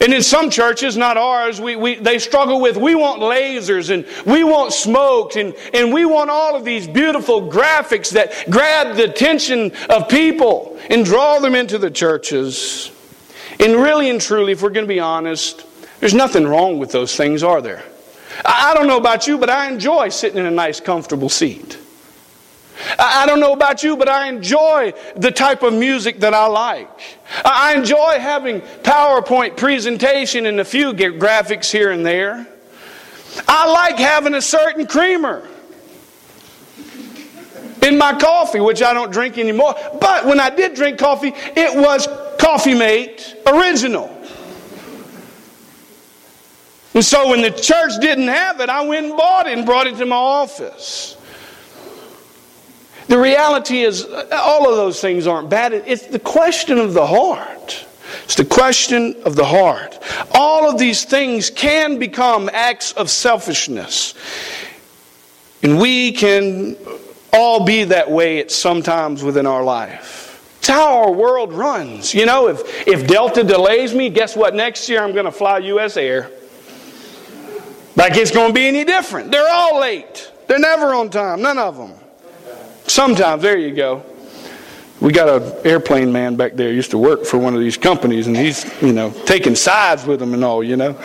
And 0.00 0.14
in 0.14 0.22
some 0.22 0.48
churches, 0.48 0.96
not 0.96 1.18
ours, 1.18 1.60
we, 1.60 1.76
we, 1.76 1.96
they 1.96 2.18
struggle 2.18 2.62
with 2.62 2.78
we 2.78 2.94
want 2.94 3.20
lasers 3.20 3.90
and 3.90 4.06
we 4.24 4.42
want 4.42 4.72
smokes 4.72 5.36
and, 5.36 5.54
and 5.74 5.92
we 5.92 6.06
want 6.06 6.30
all 6.30 6.56
of 6.56 6.64
these 6.64 6.88
beautiful 6.88 7.42
graphics 7.42 8.12
that 8.12 8.48
grab 8.48 8.96
the 8.96 9.04
attention 9.04 9.72
of 9.90 10.08
people 10.08 10.78
and 10.88 11.04
draw 11.04 11.40
them 11.40 11.54
into 11.54 11.76
the 11.76 11.90
churches. 11.90 12.90
And 13.60 13.74
really 13.74 14.08
and 14.08 14.18
truly, 14.18 14.52
if 14.52 14.62
we're 14.62 14.70
going 14.70 14.86
to 14.86 14.94
be 14.94 15.00
honest, 15.00 15.66
there's 16.06 16.14
nothing 16.14 16.46
wrong 16.46 16.78
with 16.78 16.92
those 16.92 17.16
things, 17.16 17.42
are 17.42 17.60
there? 17.60 17.82
I, 18.44 18.74
don't 18.74 18.86
know 18.86 18.96
about 18.96 19.26
you, 19.26 19.38
but 19.38 19.50
I 19.50 19.66
enjoy 19.68 20.10
sitting 20.10 20.38
in 20.38 20.46
a 20.46 20.52
nice, 20.52 20.78
comfortable 20.78 21.28
seat. 21.28 21.76
I 22.96 23.26
don't 23.26 23.40
know 23.40 23.52
about 23.52 23.82
you, 23.82 23.96
but 23.96 24.08
I 24.08 24.28
enjoy 24.28 24.92
the 25.16 25.32
type 25.32 25.64
of 25.64 25.74
music 25.74 26.20
that 26.20 26.32
I 26.32 26.46
like. 26.46 26.88
I 27.44 27.74
enjoy 27.74 28.20
having 28.20 28.60
PowerPoint 28.60 29.56
presentation 29.56 30.46
and 30.46 30.60
a 30.60 30.64
few 30.64 30.92
graphics 30.92 31.72
here 31.72 31.90
and 31.90 32.06
there. 32.06 32.46
I 33.48 33.68
like 33.68 33.98
having 33.98 34.34
a 34.34 34.42
certain 34.42 34.86
creamer 34.86 35.48
in 37.82 37.98
my 37.98 38.16
coffee, 38.16 38.60
which 38.60 38.80
I 38.80 38.94
don't 38.94 39.10
drink 39.10 39.38
anymore. 39.38 39.74
But 40.00 40.24
when 40.24 40.38
I 40.38 40.50
did 40.50 40.74
drink 40.74 40.98
coffee, 40.98 41.32
it 41.34 41.76
was 41.76 42.06
Coffee 42.38 42.74
Mate 42.76 43.34
Original. 43.44 44.15
And 46.96 47.04
so 47.04 47.28
when 47.28 47.42
the 47.42 47.50
church 47.50 47.92
didn't 48.00 48.28
have 48.28 48.58
it, 48.60 48.70
I 48.70 48.80
went 48.80 49.04
and 49.04 49.16
bought 49.18 49.46
it 49.46 49.58
and 49.58 49.66
brought 49.66 49.86
it 49.86 49.98
to 49.98 50.06
my 50.06 50.16
office. 50.16 51.18
The 53.08 53.18
reality 53.18 53.82
is, 53.82 54.06
uh, 54.06 54.26
all 54.32 54.66
of 54.66 54.76
those 54.76 54.98
things 54.98 55.26
aren't 55.26 55.50
bad. 55.50 55.74
It's 55.74 56.06
the 56.06 56.18
question 56.18 56.78
of 56.78 56.94
the 56.94 57.06
heart. 57.06 57.84
It's 58.24 58.34
the 58.34 58.46
question 58.46 59.14
of 59.26 59.36
the 59.36 59.44
heart. 59.44 59.98
All 60.32 60.70
of 60.70 60.78
these 60.78 61.04
things 61.04 61.50
can 61.50 61.98
become 61.98 62.48
acts 62.50 62.92
of 62.92 63.10
selfishness. 63.10 64.14
And 65.62 65.78
we 65.78 66.12
can 66.12 66.78
all 67.30 67.66
be 67.66 67.84
that 67.84 68.10
way 68.10 68.38
at 68.38 68.50
sometimes 68.50 69.22
within 69.22 69.44
our 69.44 69.62
life. 69.62 70.56
It's 70.60 70.68
how 70.68 71.02
our 71.02 71.12
world 71.12 71.52
runs. 71.52 72.14
You 72.14 72.24
know, 72.24 72.48
if, 72.48 72.88
if 72.88 73.06
Delta 73.06 73.44
delays 73.44 73.92
me, 73.92 74.08
guess 74.08 74.34
what? 74.34 74.54
Next 74.54 74.88
year 74.88 75.04
I'm 75.04 75.12
going 75.12 75.26
to 75.26 75.30
fly 75.30 75.58
U.S. 75.58 75.98
Air. 75.98 76.30
Like 77.96 78.16
it's 78.16 78.30
going 78.30 78.48
to 78.48 78.54
be 78.54 78.66
any 78.66 78.84
different. 78.84 79.32
They're 79.32 79.50
all 79.50 79.80
late. 79.80 80.30
They're 80.46 80.58
never 80.58 80.94
on 80.94 81.10
time. 81.10 81.42
None 81.42 81.58
of 81.58 81.76
them. 81.76 81.92
Sometimes, 82.86 83.42
there 83.42 83.58
you 83.58 83.74
go. 83.74 84.04
We 85.00 85.12
got 85.12 85.28
an 85.28 85.66
airplane 85.66 86.12
man 86.12 86.36
back 86.36 86.54
there 86.54 86.72
used 86.72 86.92
to 86.92 86.98
work 86.98 87.24
for 87.24 87.38
one 87.38 87.54
of 87.54 87.60
these 87.60 87.76
companies, 87.76 88.28
and 88.28 88.36
he's, 88.36 88.64
you 88.80 88.92
know, 88.92 89.10
taking 89.26 89.54
sides 89.54 90.06
with 90.06 90.20
them 90.20 90.32
and 90.34 90.44
all, 90.44 90.62
you 90.62 90.76
know. 90.76 90.92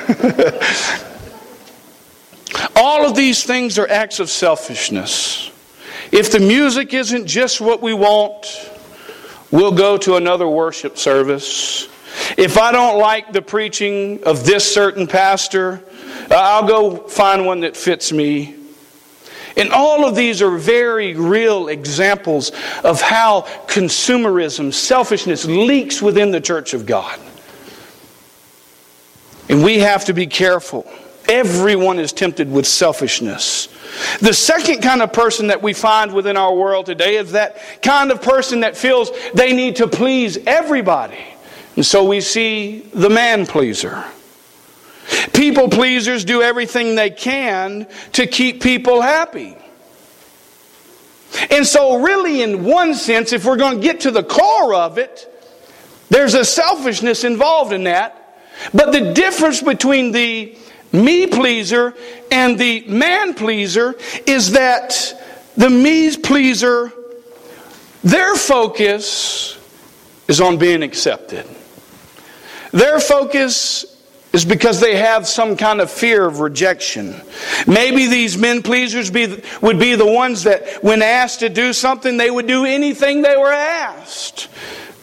all 2.75 3.05
of 3.05 3.15
these 3.15 3.43
things 3.43 3.77
are 3.77 3.89
acts 3.89 4.19
of 4.19 4.29
selfishness. 4.29 5.51
If 6.11 6.31
the 6.31 6.39
music 6.39 6.93
isn't 6.93 7.25
just 7.25 7.59
what 7.59 7.81
we 7.81 7.93
want, 7.93 8.71
we'll 9.49 9.73
go 9.73 9.97
to 9.97 10.15
another 10.15 10.47
worship 10.47 10.97
service. 10.97 11.89
If 12.37 12.57
I 12.57 12.71
don't 12.71 12.97
like 12.97 13.33
the 13.33 13.41
preaching 13.41 14.23
of 14.23 14.45
this 14.45 14.73
certain 14.73 15.07
pastor, 15.07 15.83
Uh, 16.31 16.35
I'll 16.35 16.65
go 16.65 16.95
find 16.95 17.45
one 17.45 17.59
that 17.59 17.75
fits 17.75 18.13
me. 18.13 18.55
And 19.57 19.69
all 19.71 20.07
of 20.07 20.15
these 20.15 20.41
are 20.41 20.57
very 20.57 21.13
real 21.13 21.67
examples 21.67 22.53
of 22.85 23.01
how 23.01 23.41
consumerism, 23.67 24.73
selfishness 24.73 25.43
leaks 25.43 26.01
within 26.01 26.31
the 26.31 26.39
church 26.39 26.73
of 26.73 26.85
God. 26.85 27.19
And 29.49 29.61
we 29.61 29.79
have 29.79 30.05
to 30.05 30.13
be 30.13 30.25
careful. 30.25 30.89
Everyone 31.27 31.99
is 31.99 32.13
tempted 32.13 32.49
with 32.49 32.65
selfishness. 32.65 33.67
The 34.21 34.33
second 34.33 34.81
kind 34.81 35.01
of 35.01 35.11
person 35.11 35.47
that 35.47 35.61
we 35.61 35.73
find 35.73 36.13
within 36.13 36.37
our 36.37 36.55
world 36.55 36.85
today 36.85 37.17
is 37.17 37.33
that 37.33 37.57
kind 37.81 38.09
of 38.09 38.21
person 38.21 38.61
that 38.61 38.77
feels 38.77 39.11
they 39.33 39.51
need 39.51 39.75
to 39.75 39.87
please 39.87 40.37
everybody. 40.47 41.19
And 41.75 41.85
so 41.85 42.05
we 42.05 42.21
see 42.21 42.79
the 42.93 43.09
man 43.09 43.45
pleaser. 43.45 44.05
People 45.33 45.69
pleasers 45.69 46.25
do 46.25 46.41
everything 46.41 46.95
they 46.95 47.09
can 47.09 47.87
to 48.13 48.27
keep 48.27 48.61
people 48.61 49.01
happy. 49.01 49.55
And 51.49 51.65
so, 51.65 52.01
really, 52.01 52.41
in 52.41 52.63
one 52.63 52.93
sense, 52.93 53.31
if 53.31 53.45
we're 53.45 53.57
going 53.57 53.77
to 53.77 53.81
get 53.81 54.01
to 54.01 54.11
the 54.11 54.23
core 54.23 54.73
of 54.73 54.97
it, 54.97 55.27
there's 56.09 56.33
a 56.33 56.43
selfishness 56.43 57.23
involved 57.23 57.71
in 57.71 57.85
that. 57.85 58.17
But 58.73 58.91
the 58.91 59.13
difference 59.13 59.61
between 59.61 60.11
the 60.11 60.57
me 60.91 61.27
pleaser 61.27 61.93
and 62.31 62.59
the 62.59 62.85
man 62.87 63.33
pleaser 63.33 63.95
is 64.27 64.51
that 64.51 65.13
the 65.55 65.69
me 65.69 66.15
pleaser, 66.17 66.91
their 68.03 68.35
focus 68.35 69.57
is 70.27 70.41
on 70.41 70.57
being 70.57 70.83
accepted. 70.83 71.45
Their 72.71 72.99
focus 72.99 73.85
is 74.33 74.45
because 74.45 74.79
they 74.79 74.95
have 74.95 75.27
some 75.27 75.57
kind 75.57 75.81
of 75.81 75.91
fear 75.91 76.25
of 76.25 76.39
rejection. 76.39 77.19
Maybe 77.67 78.07
these 78.07 78.37
men 78.37 78.63
pleasers 78.63 79.09
be, 79.09 79.43
would 79.61 79.77
be 79.77 79.95
the 79.95 80.05
ones 80.05 80.43
that, 80.43 80.83
when 80.83 81.01
asked 81.01 81.39
to 81.41 81.49
do 81.49 81.73
something, 81.73 82.17
they 82.17 82.31
would 82.31 82.47
do 82.47 82.65
anything 82.65 83.21
they 83.21 83.35
were 83.35 83.51
asked 83.51 84.47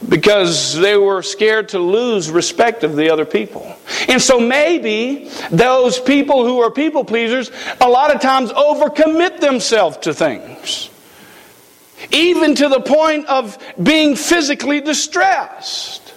because 0.08 0.78
they 0.78 0.96
were 0.96 1.22
scared 1.22 1.70
to 1.70 1.78
lose 1.78 2.30
respect 2.30 2.84
of 2.84 2.96
the 2.96 3.10
other 3.10 3.24
people. 3.24 3.76
And 4.06 4.22
so 4.22 4.38
maybe 4.38 5.30
those 5.50 5.98
people 5.98 6.46
who 6.46 6.60
are 6.60 6.70
people 6.70 7.04
pleasers 7.04 7.50
a 7.80 7.88
lot 7.88 8.14
of 8.14 8.20
times 8.20 8.50
overcommit 8.52 9.40
themselves 9.40 9.98
to 9.98 10.14
things. 10.14 10.88
Even 12.12 12.54
to 12.54 12.68
the 12.68 12.80
point 12.80 13.26
of 13.26 13.58
being 13.82 14.14
physically 14.14 14.80
distressed. 14.80 16.07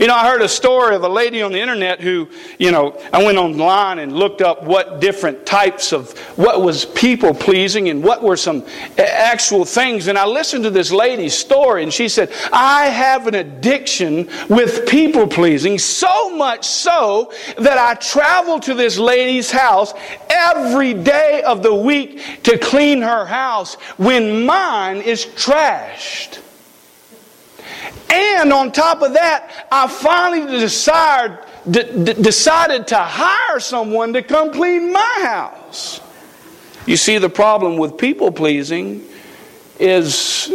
You 0.00 0.06
know, 0.06 0.14
I 0.14 0.26
heard 0.26 0.40
a 0.40 0.48
story 0.48 0.96
of 0.96 1.04
a 1.04 1.08
lady 1.10 1.42
on 1.42 1.52
the 1.52 1.60
internet 1.60 2.00
who, 2.00 2.26
you 2.58 2.72
know, 2.72 2.98
I 3.12 3.22
went 3.22 3.36
online 3.36 3.98
and 3.98 4.14
looked 4.14 4.40
up 4.40 4.62
what 4.62 4.98
different 4.98 5.44
types 5.44 5.92
of 5.92 6.18
what 6.38 6.62
was 6.62 6.86
people 6.86 7.34
pleasing 7.34 7.90
and 7.90 8.02
what 8.02 8.22
were 8.22 8.38
some 8.38 8.64
actual 8.96 9.66
things. 9.66 10.06
And 10.06 10.16
I 10.16 10.24
listened 10.24 10.64
to 10.64 10.70
this 10.70 10.90
lady's 10.90 11.34
story, 11.34 11.82
and 11.82 11.92
she 11.92 12.08
said, 12.08 12.32
I 12.50 12.86
have 12.86 13.26
an 13.26 13.34
addiction 13.34 14.30
with 14.48 14.88
people 14.88 15.26
pleasing, 15.26 15.78
so 15.78 16.34
much 16.34 16.64
so 16.66 17.30
that 17.58 17.76
I 17.76 17.92
travel 17.92 18.58
to 18.60 18.72
this 18.72 18.96
lady's 18.96 19.50
house 19.50 19.92
every 20.30 20.94
day 20.94 21.42
of 21.42 21.62
the 21.62 21.74
week 21.74 22.42
to 22.44 22.56
clean 22.56 23.02
her 23.02 23.26
house 23.26 23.74
when 23.98 24.46
mine 24.46 25.02
is 25.02 25.26
trashed. 25.26 26.38
And 28.10 28.52
on 28.52 28.72
top 28.72 29.02
of 29.02 29.14
that, 29.14 29.68
I 29.70 29.86
finally 29.86 30.58
decided, 30.58 31.38
d- 31.70 32.14
decided 32.14 32.88
to 32.88 32.98
hire 32.98 33.60
someone 33.60 34.12
to 34.14 34.22
come 34.22 34.52
clean 34.52 34.92
my 34.92 35.18
house. 35.22 36.00
You 36.86 36.96
see, 36.96 37.18
the 37.18 37.28
problem 37.28 37.76
with 37.76 37.96
people 37.98 38.32
pleasing 38.32 39.04
is 39.78 40.52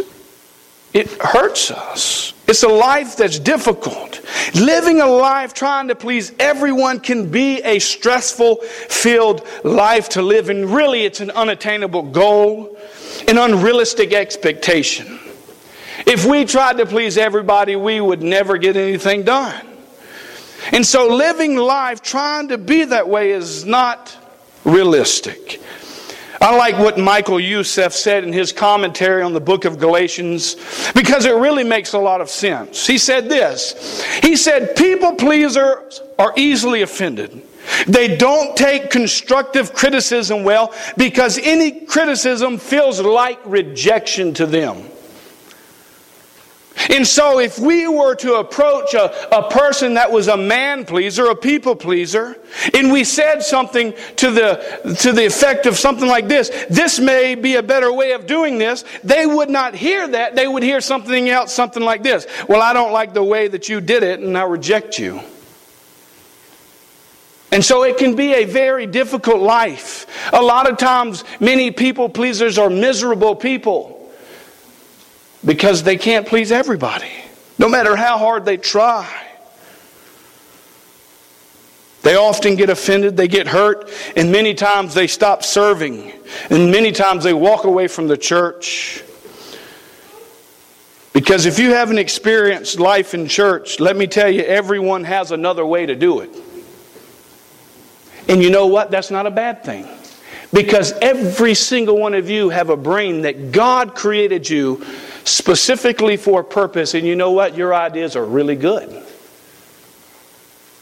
it 0.92 1.10
hurts 1.20 1.70
us. 1.70 2.32
It's 2.46 2.62
a 2.62 2.68
life 2.68 3.16
that's 3.16 3.38
difficult. 3.38 4.20
Living 4.54 5.00
a 5.00 5.06
life 5.06 5.52
trying 5.52 5.88
to 5.88 5.94
please 5.94 6.32
everyone 6.38 7.00
can 7.00 7.30
be 7.30 7.60
a 7.62 7.78
stressful 7.78 8.56
filled 8.56 9.46
life 9.64 10.08
to 10.10 10.22
live, 10.22 10.48
and 10.48 10.66
really 10.66 11.02
it's 11.02 11.20
an 11.20 11.30
unattainable 11.32 12.02
goal, 12.02 12.76
an 13.28 13.38
unrealistic 13.38 14.12
expectation. 14.12 15.18
If 16.06 16.24
we 16.24 16.44
tried 16.44 16.78
to 16.78 16.86
please 16.86 17.18
everybody, 17.18 17.74
we 17.74 18.00
would 18.00 18.22
never 18.22 18.58
get 18.58 18.76
anything 18.76 19.24
done. 19.24 19.66
And 20.72 20.86
so 20.86 21.08
living 21.08 21.56
life 21.56 22.00
trying 22.00 22.48
to 22.48 22.58
be 22.58 22.84
that 22.84 23.08
way 23.08 23.32
is 23.32 23.64
not 23.64 24.16
realistic. 24.64 25.60
I 26.40 26.54
like 26.54 26.78
what 26.78 26.98
Michael 26.98 27.40
Youssef 27.40 27.92
said 27.92 28.22
in 28.22 28.32
his 28.32 28.52
commentary 28.52 29.22
on 29.22 29.32
the 29.32 29.40
book 29.40 29.64
of 29.64 29.78
Galatians 29.78 30.56
because 30.92 31.24
it 31.24 31.34
really 31.34 31.64
makes 31.64 31.92
a 31.94 31.98
lot 31.98 32.20
of 32.20 32.28
sense. 32.28 32.86
He 32.86 32.98
said 32.98 33.28
this 33.28 34.04
He 34.22 34.36
said, 34.36 34.76
People 34.76 35.14
pleasers 35.14 36.02
are 36.18 36.32
easily 36.36 36.82
offended. 36.82 37.42
They 37.88 38.16
don't 38.16 38.56
take 38.56 38.90
constructive 38.90 39.72
criticism 39.74 40.44
well 40.44 40.72
because 40.96 41.38
any 41.38 41.80
criticism 41.86 42.58
feels 42.58 43.00
like 43.00 43.40
rejection 43.44 44.34
to 44.34 44.46
them. 44.46 44.84
And 46.90 47.06
so, 47.06 47.38
if 47.38 47.58
we 47.58 47.88
were 47.88 48.14
to 48.16 48.34
approach 48.34 48.92
a, 48.94 49.34
a 49.34 49.50
person 49.50 49.94
that 49.94 50.12
was 50.12 50.28
a 50.28 50.36
man 50.36 50.84
pleaser, 50.84 51.26
a 51.26 51.34
people 51.34 51.74
pleaser, 51.74 52.36
and 52.74 52.92
we 52.92 53.02
said 53.02 53.40
something 53.40 53.94
to 54.16 54.30
the, 54.30 54.96
to 55.00 55.12
the 55.12 55.24
effect 55.24 55.66
of 55.66 55.78
something 55.78 56.06
like 56.06 56.28
this, 56.28 56.50
this 56.68 56.98
may 56.98 57.34
be 57.34 57.56
a 57.56 57.62
better 57.62 57.92
way 57.92 58.12
of 58.12 58.26
doing 58.26 58.58
this, 58.58 58.84
they 59.02 59.24
would 59.24 59.48
not 59.48 59.74
hear 59.74 60.06
that. 60.06 60.36
They 60.36 60.46
would 60.46 60.62
hear 60.62 60.80
something 60.82 61.28
else, 61.30 61.52
something 61.52 61.82
like 61.82 62.02
this. 62.02 62.26
Well, 62.48 62.60
I 62.60 62.74
don't 62.74 62.92
like 62.92 63.14
the 63.14 63.24
way 63.24 63.48
that 63.48 63.68
you 63.68 63.80
did 63.80 64.02
it, 64.02 64.20
and 64.20 64.36
I 64.36 64.42
reject 64.42 64.98
you. 64.98 65.20
And 67.52 67.64
so 67.64 67.84
it 67.84 67.96
can 67.96 68.16
be 68.16 68.34
a 68.34 68.44
very 68.44 68.86
difficult 68.86 69.40
life. 69.40 70.06
A 70.32 70.42
lot 70.42 70.70
of 70.70 70.76
times, 70.76 71.24
many 71.40 71.70
people 71.70 72.10
pleasers 72.10 72.58
are 72.58 72.68
miserable 72.68 73.34
people 73.34 73.95
because 75.46 75.84
they 75.84 75.96
can't 75.96 76.26
please 76.26 76.52
everybody, 76.52 77.10
no 77.58 77.68
matter 77.68 77.96
how 77.96 78.18
hard 78.18 78.44
they 78.44 78.56
try. 78.56 79.08
They 82.02 82.14
often 82.14 82.54
get 82.54 82.68
offended, 82.68 83.16
they 83.16 83.26
get 83.26 83.48
hurt, 83.48 83.90
and 84.16 84.30
many 84.30 84.54
times 84.54 84.94
they 84.94 85.06
stop 85.06 85.42
serving, 85.42 86.12
and 86.50 86.70
many 86.70 86.92
times 86.92 87.24
they 87.24 87.32
walk 87.32 87.64
away 87.64 87.88
from 87.88 88.06
the 88.06 88.16
church. 88.16 89.02
Because 91.12 91.46
if 91.46 91.58
you 91.58 91.70
haven't 91.72 91.98
experienced 91.98 92.78
life 92.78 93.14
in 93.14 93.26
church, 93.26 93.80
let 93.80 93.96
me 93.96 94.06
tell 94.06 94.28
you, 94.28 94.42
everyone 94.42 95.02
has 95.04 95.32
another 95.32 95.64
way 95.64 95.86
to 95.86 95.96
do 95.96 96.20
it. 96.20 96.30
And 98.28 98.42
you 98.42 98.50
know 98.50 98.66
what? 98.66 98.90
That's 98.90 99.10
not 99.10 99.26
a 99.26 99.30
bad 99.30 99.64
thing. 99.64 99.88
Because 100.52 100.92
every 101.00 101.54
single 101.54 101.98
one 101.98 102.14
of 102.14 102.30
you 102.30 102.50
have 102.50 102.70
a 102.70 102.76
brain 102.76 103.22
that 103.22 103.50
God 103.50 103.94
created 103.94 104.48
you 104.48 104.84
specifically 105.28 106.16
for 106.16 106.40
a 106.40 106.44
purpose. 106.44 106.94
And 106.94 107.06
you 107.06 107.16
know 107.16 107.32
what? 107.32 107.56
Your 107.56 107.74
ideas 107.74 108.16
are 108.16 108.24
really 108.24 108.56
good. 108.56 109.04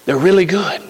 They're 0.06 0.16
really 0.16 0.44
good. 0.44 0.82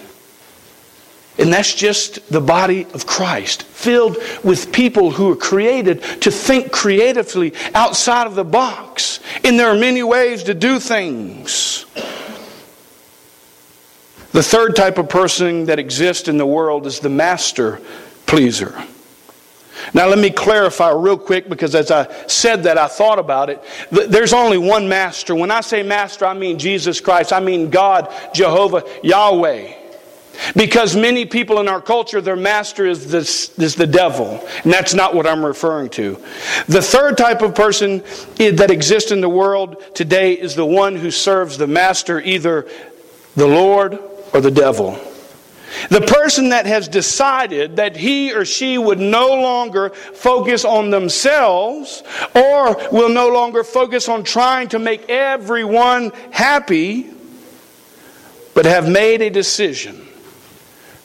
And 1.37 1.53
that's 1.53 1.75
just 1.75 2.29
the 2.31 2.41
body 2.41 2.87
of 2.95 3.07
Christ, 3.07 3.65
filled 3.65 4.19
with 4.45 4.73
people 4.73 5.11
who 5.11 5.33
are 5.33 5.37
created 5.37 6.03
to 6.23 6.31
think 6.31 6.71
creatively 6.71 7.55
outside 7.75 8.27
of 8.29 8.37
the 8.37 8.45
box. 8.45 9.19
And 9.43 9.59
there 9.59 9.69
are 9.69 9.79
many 9.79 10.03
ways 10.03 10.45
to 10.45 10.55
do 10.55 10.79
things. 10.79 11.87
The 14.31 14.43
third 14.43 14.77
type 14.77 14.99
of 14.99 15.09
person 15.09 15.67
that 15.67 15.79
exists 15.79 16.29
in 16.29 16.39
the 16.39 16.47
world 16.47 16.87
is 16.87 17.01
the 17.01 17.09
master 17.09 17.81
pleaser. 18.27 18.77
Now, 19.93 20.07
let 20.09 20.19
me 20.19 20.31
clarify 20.31 20.91
real 20.91 21.19
quick 21.19 21.49
because 21.49 21.75
as 21.75 21.91
I 21.91 22.27
said 22.27 22.63
that, 22.65 22.79
I 22.79 22.87
thought 22.87 23.19
about 23.19 23.51
it. 23.51 23.63
There's 23.91 24.33
only 24.33 24.59
one 24.59 24.89
master. 24.89 25.35
When 25.35 25.51
I 25.51 25.61
say 25.61 25.83
master, 25.83 26.27
I 26.27 26.35
mean 26.35 26.59
Jesus 26.59 27.01
Christ. 27.01 27.33
I 27.33 27.41
mean 27.41 27.71
God, 27.71 28.13
Jehovah, 28.33 28.85
Yahweh. 29.03 29.75
Because 30.57 30.97
many 30.97 31.27
people 31.27 31.61
in 31.61 31.69
our 31.69 31.81
culture, 31.81 32.21
their 32.21 32.37
master 32.37 32.87
is, 32.87 33.11
this, 33.11 33.57
is 33.59 33.75
the 33.77 33.87
devil. 33.87 34.47
And 34.65 34.73
that's 34.73 34.95
not 34.95 35.15
what 35.15 35.27
I'm 35.27 35.45
referring 35.45 35.91
to. 35.91 36.21
The 36.69 36.83
third 36.83 37.17
type 37.17 37.43
of 37.43 37.55
person 37.55 38.03
that 38.39 38.71
exists 38.71 39.13
in 39.13 39.21
the 39.21 39.29
world 39.29 39.95
today 39.95 40.33
is 40.33 40.55
the 40.55 40.67
one 40.67 40.97
who 40.97 41.11
serves 41.11 41.57
the 41.57 41.67
master, 41.67 42.21
either 42.21 42.69
the 43.37 43.47
Lord 43.47 43.99
or 44.33 44.41
the 44.41 44.51
devil. 44.51 44.99
The 45.91 46.01
person 46.01 46.51
that 46.51 46.67
has 46.67 46.89
decided 46.89 47.77
that 47.77 47.97
he 47.97 48.33
or 48.33 48.45
she 48.45 48.79
would 48.79 49.01
no 49.01 49.29
longer 49.29 49.91
focus 49.91 50.65
on 50.65 50.91
themselves 50.91 52.03
or 52.35 52.77
will 52.91 53.09
no 53.09 53.29
longer 53.29 53.65
focus 53.65 54.09
on 54.09 54.25
trying 54.25 54.69
to 54.69 54.79
make 54.79 55.09
everyone 55.09 56.13
happy, 56.31 57.11
but 58.55 58.67
have 58.67 58.89
made 58.89 59.21
a 59.23 59.31
decision 59.31 60.07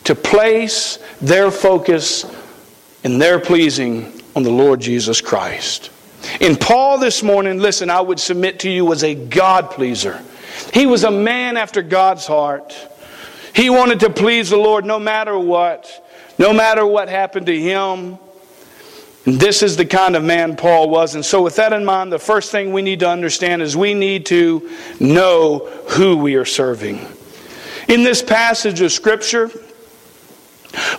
to 0.03 0.15
place 0.15 0.99
their 1.21 1.51
focus 1.51 2.25
and 3.03 3.21
their 3.21 3.39
pleasing 3.39 4.21
on 4.35 4.43
the 4.43 4.51
Lord 4.51 4.79
Jesus 4.79 5.21
Christ. 5.21 5.91
In 6.39 6.55
Paul 6.55 6.99
this 6.99 7.23
morning, 7.23 7.59
listen, 7.59 7.89
I 7.89 8.01
would 8.01 8.19
submit 8.19 8.59
to 8.59 8.69
you, 8.69 8.85
was 8.85 9.03
a 9.03 9.15
God 9.15 9.71
pleaser. 9.71 10.21
He 10.73 10.85
was 10.85 11.03
a 11.03 11.11
man 11.11 11.57
after 11.57 11.81
God's 11.81 12.25
heart. 12.25 12.75
He 13.53 13.69
wanted 13.69 14.01
to 14.01 14.09
please 14.09 14.49
the 14.49 14.57
Lord 14.57 14.85
no 14.85 14.99
matter 14.99 15.37
what, 15.37 16.05
no 16.37 16.53
matter 16.53 16.85
what 16.85 17.09
happened 17.09 17.47
to 17.47 17.59
him. 17.59 18.17
And 19.25 19.39
this 19.39 19.61
is 19.61 19.77
the 19.77 19.85
kind 19.85 20.15
of 20.15 20.23
man 20.23 20.55
Paul 20.55 20.89
was. 20.89 21.15
And 21.15 21.25
so, 21.25 21.41
with 21.41 21.57
that 21.57 21.73
in 21.73 21.85
mind, 21.85 22.11
the 22.11 22.19
first 22.19 22.51
thing 22.51 22.73
we 22.73 22.81
need 22.81 23.01
to 23.01 23.09
understand 23.09 23.61
is 23.61 23.75
we 23.75 23.93
need 23.93 24.25
to 24.27 24.69
know 24.99 25.67
who 25.89 26.17
we 26.17 26.35
are 26.35 26.45
serving. 26.45 27.05
In 27.87 28.03
this 28.03 28.21
passage 28.21 28.81
of 28.81 28.91
Scripture, 28.91 29.51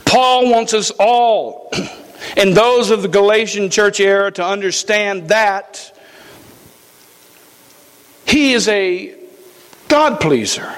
Paul 0.05 0.51
wants 0.51 0.75
us 0.75 0.91
all, 0.99 1.71
and 2.37 2.55
those 2.55 2.91
of 2.91 3.03
the 3.03 3.09
Galatian 3.09 3.71
church 3.71 4.01
era, 4.01 4.31
to 4.33 4.45
understand 4.45 5.29
that 5.29 5.97
he 8.27 8.53
is 8.53 8.69
a 8.69 9.17
God 9.89 10.21
pleaser. 10.21 10.73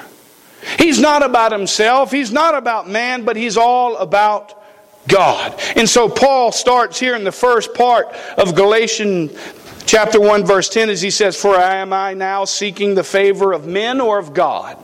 He's 0.77 0.99
not 0.99 1.23
about 1.23 1.51
himself, 1.51 2.11
he's 2.11 2.31
not 2.31 2.55
about 2.55 2.89
man, 2.89 3.25
but 3.25 3.35
he's 3.35 3.57
all 3.57 3.97
about 3.97 4.59
God. 5.07 5.59
And 5.75 5.89
so 5.89 6.09
Paul 6.09 6.51
starts 6.51 6.99
here 6.99 7.15
in 7.15 7.23
the 7.23 7.31
first 7.31 7.73
part 7.73 8.07
of 8.37 8.55
Galatians 8.55 9.37
chapter 9.85 10.19
1 10.19 10.45
verse 10.45 10.69
10 10.69 10.89
as 10.89 11.01
he 11.01 11.09
says, 11.09 11.35
"For 11.35 11.55
am 11.55 11.91
I 11.93 12.13
now 12.13 12.45
seeking 12.45 12.95
the 12.95 13.03
favor 13.03 13.51
of 13.51 13.65
men 13.65 13.99
or 13.99 14.17
of 14.17 14.33
God?" 14.33 14.77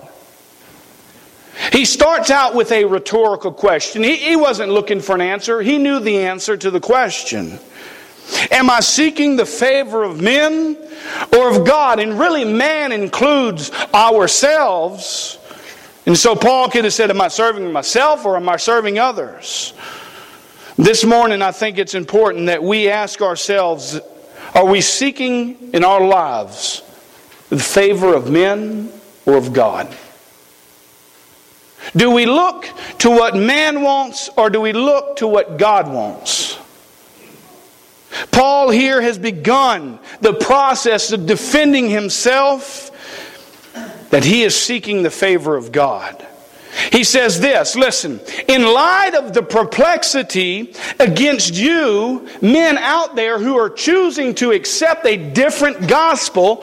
He 1.73 1.85
starts 1.85 2.31
out 2.31 2.55
with 2.55 2.71
a 2.71 2.85
rhetorical 2.85 3.51
question. 3.51 4.01
He, 4.03 4.15
he 4.15 4.35
wasn't 4.35 4.71
looking 4.71 5.01
for 5.01 5.15
an 5.15 5.21
answer. 5.21 5.61
He 5.61 5.77
knew 5.77 5.99
the 5.99 6.19
answer 6.19 6.55
to 6.55 6.71
the 6.71 6.79
question. 6.79 7.59
Am 8.51 8.69
I 8.69 8.79
seeking 8.79 9.35
the 9.35 9.45
favor 9.45 10.03
of 10.03 10.21
men 10.21 10.77
or 11.35 11.49
of 11.49 11.65
God? 11.65 11.99
And 11.99 12.19
really, 12.19 12.45
man 12.45 12.91
includes 12.91 13.71
ourselves 13.93 15.38
and 16.05 16.17
so 16.17 16.35
Paul 16.35 16.69
could 16.69 16.85
have 16.85 16.93
said, 16.93 17.09
Am 17.09 17.21
I 17.21 17.27
serving 17.27 17.71
myself 17.71 18.25
or 18.25 18.35
am 18.35 18.49
I 18.49 18.57
serving 18.57 18.99
others? 18.99 19.73
This 20.77 21.03
morning, 21.03 21.41
I 21.41 21.51
think 21.51 21.77
it's 21.77 21.93
important 21.93 22.47
that 22.47 22.63
we 22.63 22.89
ask 22.89 23.21
ourselves 23.21 23.99
Are 24.53 24.65
we 24.65 24.81
seeking 24.81 25.73
in 25.73 25.83
our 25.83 26.05
lives 26.05 26.81
the 27.49 27.59
favor 27.59 28.13
of 28.13 28.29
men 28.29 28.91
or 29.25 29.35
of 29.35 29.53
God? 29.53 29.95
Do 31.95 32.11
we 32.11 32.25
look 32.25 32.67
to 32.99 33.09
what 33.09 33.35
man 33.35 33.81
wants 33.81 34.29
or 34.37 34.49
do 34.49 34.61
we 34.61 34.73
look 34.73 35.17
to 35.17 35.27
what 35.27 35.57
God 35.57 35.91
wants? 35.91 36.57
Paul 38.31 38.69
here 38.69 39.01
has 39.01 39.17
begun 39.17 39.99
the 40.21 40.33
process 40.33 41.11
of 41.11 41.25
defending 41.25 41.89
himself 41.89 42.91
that 44.09 44.23
he 44.23 44.43
is 44.43 44.59
seeking 44.59 45.03
the 45.03 45.11
favor 45.11 45.55
of 45.55 45.71
God. 45.71 46.25
He 46.91 47.03
says 47.03 47.39
this 47.39 47.75
listen, 47.75 48.19
in 48.47 48.63
light 48.63 49.15
of 49.15 49.33
the 49.33 49.43
perplexity 49.43 50.73
against 50.99 51.55
you, 51.55 52.27
men 52.41 52.77
out 52.77 53.15
there 53.15 53.39
who 53.39 53.57
are 53.57 53.69
choosing 53.69 54.35
to 54.35 54.51
accept 54.51 55.05
a 55.05 55.17
different 55.17 55.87
gospel 55.87 56.57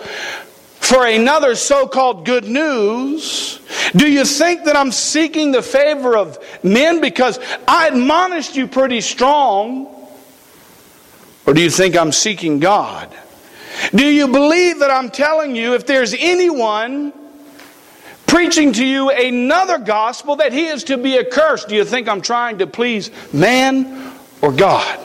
for 0.81 1.07
another 1.07 1.57
so 1.57 1.89
called 1.89 2.25
good 2.25 2.45
news, 2.45 3.61
do 3.97 4.11
you 4.11 4.25
think 4.25 4.65
that 4.65 4.77
I'm 4.77 4.93
seeking 4.93 5.51
the 5.51 5.63
favor 5.63 6.17
of 6.17 6.39
men 6.63 7.01
because 7.01 7.41
I 7.67 7.89
admonished 7.89 8.55
you 8.57 8.69
pretty 8.69 9.01
strong? 9.01 9.93
Or 11.45 11.55
do 11.55 11.61
you 11.61 11.71
think 11.71 11.97
I'm 11.97 12.13
seeking 12.13 12.61
God? 12.61 13.15
Do 13.95 14.07
you 14.07 14.29
believe 14.29 14.79
that 14.79 14.91
I'm 14.91 15.11
telling 15.11 15.57
you 15.57 15.75
if 15.75 15.87
there's 15.87 16.15
anyone 16.17 17.13
preaching 18.27 18.73
to 18.73 18.85
you 18.85 19.11
another 19.11 19.79
gospel 19.79 20.37
that 20.37 20.53
he 20.53 20.67
is 20.67 20.85
to 20.85 20.97
be 20.97 21.19
accursed. 21.19 21.69
Do 21.69 21.75
you 21.75 21.85
think 21.85 22.09
I'm 22.09 22.21
trying 22.21 22.59
to 22.59 22.67
please 22.67 23.11
man 23.33 24.13
or 24.43 24.53
God? 24.53 24.99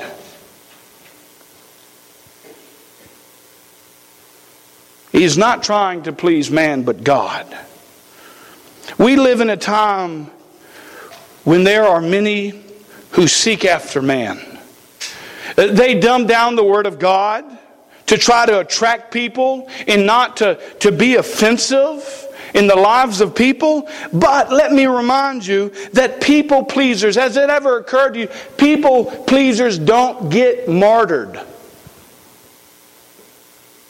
He's 5.12 5.38
not 5.38 5.64
trying 5.64 6.04
to 6.04 6.14
please 6.14 6.50
man 6.50 6.84
but 6.84 7.04
God. 7.04 7.46
We 8.98 9.16
live 9.16 9.42
in 9.42 9.50
a 9.50 9.58
time 9.58 10.32
when 11.44 11.64
there 11.64 11.86
are 11.86 12.02
many 12.02 12.62
who 13.12 13.28
seek 13.28 13.66
after 13.66 14.02
man. 14.02 14.40
They 15.56 16.00
dumb 16.00 16.28
down 16.28 16.56
the 16.56 16.64
Word 16.64 16.86
of 16.86 16.98
God 16.98 17.46
to 18.08 18.18
try 18.18 18.46
to 18.46 18.60
attract 18.60 19.12
people 19.12 19.70
and 19.88 20.06
not 20.06 20.38
to, 20.38 20.60
to 20.80 20.92
be 20.92 21.16
offensive 21.16 22.21
in 22.54 22.68
the 22.68 22.76
lives 22.76 23.22
of 23.22 23.36
people. 23.36 23.88
But 24.12 24.52
let 24.52 24.72
me 24.72 24.86
remind 24.86 25.46
you 25.46 25.70
that 25.94 26.22
people 26.22 26.64
pleasers, 26.64 27.16
has 27.16 27.38
it 27.38 27.50
ever 27.50 27.78
occurred 27.80 28.14
to 28.14 28.20
you, 28.22 28.30
people 28.58 29.06
pleasers 29.06 29.78
don't 29.78 30.30
get 30.30 30.68
martyred. 30.68 31.40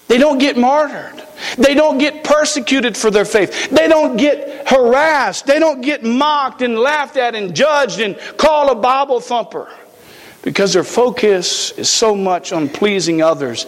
They 0.07 0.17
don't 0.17 0.39
get 0.39 0.57
martyred. 0.57 1.23
They 1.57 1.73
don't 1.73 1.97
get 1.97 2.23
persecuted 2.23 2.97
for 2.97 3.09
their 3.11 3.23
faith. 3.23 3.69
They 3.69 3.87
don't 3.87 4.17
get 4.17 4.67
harassed. 4.67 5.45
They 5.45 5.57
don't 5.57 5.79
get 5.79 6.03
mocked 6.03 6.61
and 6.61 6.77
laughed 6.77 7.15
at 7.15 7.33
and 7.33 7.55
judged 7.55 8.01
and 8.01 8.17
called 8.37 8.71
a 8.71 8.75
Bible 8.75 9.21
thumper 9.21 9.71
because 10.41 10.73
their 10.73 10.83
focus 10.83 11.71
is 11.71 11.89
so 11.89 12.15
much 12.15 12.51
on 12.51 12.67
pleasing 12.67 13.21
others 13.21 13.65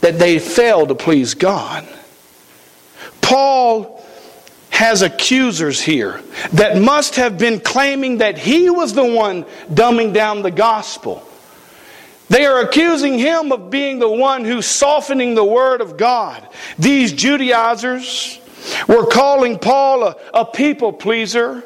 that 0.00 0.18
they 0.18 0.38
fail 0.38 0.86
to 0.86 0.94
please 0.94 1.34
God. 1.34 1.86
Paul 3.32 4.04
has 4.68 5.00
accusers 5.00 5.80
here 5.80 6.20
that 6.52 6.78
must 6.78 7.16
have 7.16 7.38
been 7.38 7.60
claiming 7.60 8.18
that 8.18 8.36
he 8.36 8.68
was 8.68 8.92
the 8.92 9.06
one 9.06 9.44
dumbing 9.72 10.12
down 10.12 10.42
the 10.42 10.50
gospel. 10.50 11.26
They 12.28 12.44
are 12.44 12.60
accusing 12.60 13.18
him 13.18 13.50
of 13.50 13.70
being 13.70 13.98
the 13.98 14.08
one 14.10 14.44
who's 14.44 14.66
softening 14.66 15.34
the 15.34 15.44
word 15.44 15.80
of 15.80 15.96
God. 15.96 16.46
These 16.78 17.14
Judaizers 17.14 18.38
were 18.86 19.06
calling 19.06 19.58
Paul 19.58 20.08
a, 20.08 20.16
a 20.34 20.44
people 20.44 20.92
pleaser. 20.92 21.64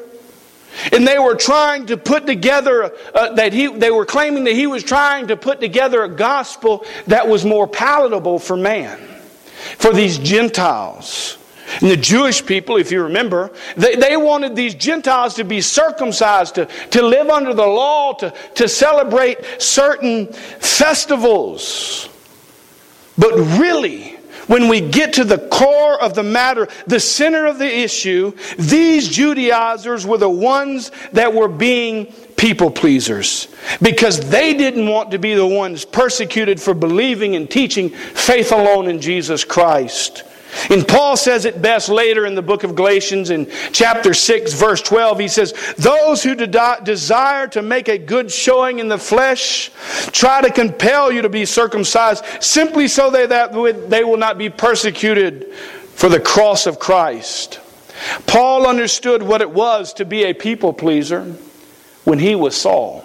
And 0.93 1.05
they 1.05 1.19
were 1.19 1.35
trying 1.35 1.87
to 1.87 1.97
put 1.97 2.25
together 2.25 2.93
uh, 3.13 3.33
that 3.33 3.51
he, 3.51 3.67
they 3.67 3.91
were 3.91 4.05
claiming 4.05 4.45
that 4.45 4.53
he 4.53 4.67
was 4.67 4.85
trying 4.85 5.27
to 5.27 5.35
put 5.35 5.59
together 5.59 6.01
a 6.03 6.09
gospel 6.09 6.85
that 7.07 7.27
was 7.27 7.43
more 7.43 7.67
palatable 7.67 8.39
for 8.39 8.55
man, 8.55 8.97
for 9.79 9.91
these 9.91 10.17
Gentiles. 10.17 11.36
And 11.81 11.91
the 11.91 11.97
Jewish 11.97 12.45
people, 12.45 12.77
if 12.77 12.91
you 12.91 13.03
remember, 13.03 13.51
they, 13.75 13.95
they 13.95 14.17
wanted 14.17 14.55
these 14.55 14.73
Gentiles 14.73 15.35
to 15.35 15.43
be 15.43 15.61
circumcised, 15.61 16.55
to, 16.55 16.65
to 16.91 17.01
live 17.01 17.29
under 17.29 17.53
the 17.53 17.65
law, 17.65 18.13
to, 18.13 18.33
to 18.55 18.67
celebrate 18.67 19.39
certain 19.59 20.27
festivals. 20.31 22.09
But 23.17 23.33
really, 23.59 24.17
when 24.47 24.69
we 24.69 24.81
get 24.81 25.13
to 25.13 25.25
the 25.25 25.37
core 25.37 26.01
of 26.01 26.13
the 26.13 26.23
matter, 26.23 26.67
the 26.87 26.99
center 26.99 27.45
of 27.45 27.59
the 27.59 27.79
issue, 27.79 28.31
these 28.57 29.09
Judaizers 29.09 30.05
were 30.05 30.17
the 30.17 30.29
ones 30.29 30.91
that 31.11 31.33
were 31.33 31.49
being 31.49 32.05
people 32.37 32.71
pleasers 32.71 33.47
because 33.81 34.29
they 34.29 34.53
didn't 34.53 34.87
want 34.87 35.11
to 35.11 35.19
be 35.19 35.33
the 35.33 35.45
ones 35.45 35.83
persecuted 35.83 36.61
for 36.61 36.73
believing 36.73 37.35
and 37.35 37.49
teaching 37.49 37.89
faith 37.89 38.51
alone 38.51 38.87
in 38.87 39.01
Jesus 39.01 39.43
Christ. 39.43 40.23
And 40.69 40.87
Paul 40.87 41.17
says 41.17 41.45
it 41.45 41.61
best 41.61 41.89
later 41.89 42.25
in 42.25 42.35
the 42.35 42.41
book 42.41 42.63
of 42.63 42.75
Galatians 42.75 43.29
in 43.29 43.49
chapter 43.71 44.13
6, 44.13 44.53
verse 44.53 44.81
12. 44.81 45.19
He 45.19 45.27
says, 45.27 45.53
Those 45.77 46.23
who 46.23 46.35
de- 46.35 46.79
desire 46.83 47.47
to 47.49 47.61
make 47.61 47.87
a 47.87 47.97
good 47.97 48.31
showing 48.31 48.79
in 48.79 48.87
the 48.87 48.97
flesh 48.97 49.71
try 50.11 50.41
to 50.41 50.51
compel 50.51 51.11
you 51.11 51.21
to 51.21 51.29
be 51.29 51.45
circumcised 51.45 52.23
simply 52.41 52.87
so 52.87 53.11
that 53.11 53.29
they 53.89 54.03
will 54.03 54.17
not 54.17 54.37
be 54.37 54.49
persecuted 54.49 55.51
for 55.95 56.09
the 56.09 56.19
cross 56.19 56.67
of 56.67 56.79
Christ. 56.79 57.59
Paul 58.27 58.67
understood 58.67 59.23
what 59.23 59.41
it 59.41 59.49
was 59.49 59.93
to 59.93 60.05
be 60.05 60.23
a 60.23 60.33
people 60.33 60.73
pleaser 60.73 61.23
when 62.03 62.19
he 62.19 62.35
was 62.35 62.55
Saul. 62.55 63.03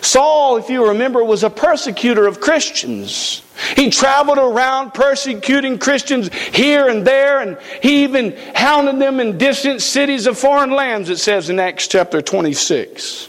Saul, 0.00 0.56
if 0.56 0.70
you 0.70 0.88
remember, 0.88 1.24
was 1.24 1.42
a 1.42 1.50
persecutor 1.50 2.26
of 2.26 2.40
Christians. 2.40 3.42
He 3.76 3.90
traveled 3.90 4.38
around 4.38 4.94
persecuting 4.94 5.78
Christians 5.78 6.32
here 6.52 6.88
and 6.88 7.06
there, 7.06 7.40
and 7.40 7.58
he 7.82 8.04
even 8.04 8.36
hounded 8.54 8.98
them 9.00 9.20
in 9.20 9.38
distant 9.38 9.82
cities 9.82 10.26
of 10.26 10.38
foreign 10.38 10.70
lands, 10.70 11.10
it 11.10 11.18
says 11.18 11.50
in 11.50 11.58
Acts 11.58 11.88
chapter 11.88 12.22
26. 12.22 13.28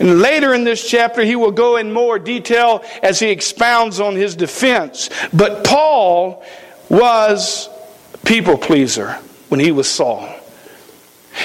And 0.00 0.20
later 0.20 0.54
in 0.54 0.64
this 0.64 0.88
chapter, 0.88 1.24
he 1.24 1.36
will 1.36 1.50
go 1.50 1.76
in 1.76 1.92
more 1.92 2.18
detail 2.18 2.84
as 3.02 3.18
he 3.18 3.30
expounds 3.30 4.00
on 4.00 4.14
his 4.14 4.36
defense. 4.36 5.10
But 5.32 5.64
Paul 5.64 6.44
was 6.88 7.68
people 8.24 8.56
pleaser 8.56 9.14
when 9.48 9.60
he 9.60 9.72
was 9.72 9.88
Saul. 9.88 10.28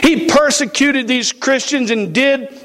He 0.02 0.28
persecuted 0.28 1.08
these 1.08 1.32
Christians 1.32 1.92
and 1.92 2.14
did 2.14 2.62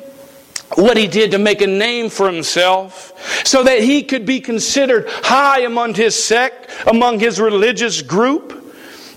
what 0.75 0.97
he 0.97 1.07
did 1.07 1.31
to 1.31 1.39
make 1.39 1.61
a 1.61 1.67
name 1.67 2.11
for 2.11 2.31
himself 2.31 3.13
so 3.47 3.63
that 3.63 3.81
he 3.81 4.03
could 4.03 4.27
be 4.27 4.41
considered 4.41 5.07
high 5.09 5.61
among 5.61 5.95
his 5.95 6.23
sect, 6.23 6.71
among 6.87 7.19
his 7.21 7.41
religious 7.41 8.03
group. 8.03 8.55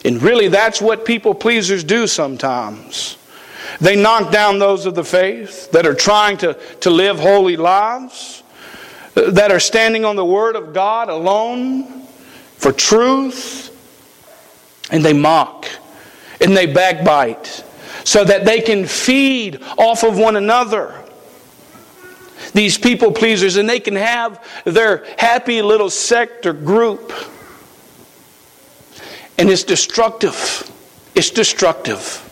And 0.05 0.21
really, 0.21 0.47
that's 0.47 0.81
what 0.81 1.05
people 1.05 1.35
pleasers 1.35 1.83
do 1.83 2.07
sometimes. 2.07 3.17
They 3.79 3.95
knock 3.95 4.31
down 4.31 4.59
those 4.59 4.85
of 4.85 4.95
the 4.95 5.03
faith 5.03 5.71
that 5.71 5.85
are 5.85 5.93
trying 5.93 6.37
to, 6.37 6.53
to 6.81 6.89
live 6.89 7.19
holy 7.19 7.57
lives, 7.57 8.43
that 9.13 9.51
are 9.51 9.59
standing 9.59 10.05
on 10.05 10.15
the 10.15 10.25
Word 10.25 10.55
of 10.55 10.73
God 10.73 11.09
alone 11.09 12.05
for 12.57 12.71
truth, 12.71 13.69
and 14.91 15.03
they 15.03 15.13
mock 15.13 15.67
and 16.39 16.55
they 16.55 16.65
backbite 16.65 17.63
so 18.03 18.23
that 18.23 18.45
they 18.45 18.61
can 18.61 18.85
feed 18.85 19.61
off 19.77 20.03
of 20.03 20.17
one 20.17 20.35
another 20.35 21.00
these 22.53 22.77
people 22.77 23.11
pleasers, 23.11 23.55
and 23.55 23.69
they 23.69 23.79
can 23.79 23.95
have 23.95 24.45
their 24.65 25.05
happy 25.17 25.61
little 25.61 25.89
sect 25.89 26.45
or 26.45 26.53
group. 26.53 27.13
And 29.37 29.49
it's 29.49 29.63
destructive. 29.63 30.69
It's 31.15 31.29
destructive. 31.29 32.27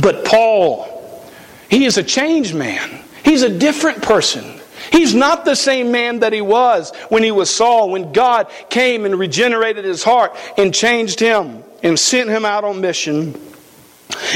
But 0.00 0.24
Paul, 0.24 1.24
he 1.68 1.84
is 1.84 1.98
a 1.98 2.02
changed 2.02 2.54
man. 2.54 3.02
He's 3.24 3.42
a 3.42 3.58
different 3.58 4.02
person. 4.02 4.60
He's 4.92 5.14
not 5.14 5.44
the 5.44 5.54
same 5.54 5.92
man 5.92 6.20
that 6.20 6.32
he 6.32 6.40
was 6.40 6.94
when 7.10 7.22
he 7.22 7.30
was 7.30 7.54
Saul, 7.54 7.90
when 7.90 8.12
God 8.12 8.50
came 8.70 9.04
and 9.04 9.18
regenerated 9.18 9.84
his 9.84 10.02
heart 10.02 10.36
and 10.56 10.74
changed 10.74 11.20
him 11.20 11.62
and 11.82 11.98
sent 11.98 12.28
him 12.28 12.44
out 12.44 12.64
on 12.64 12.80
mission. 12.80 13.40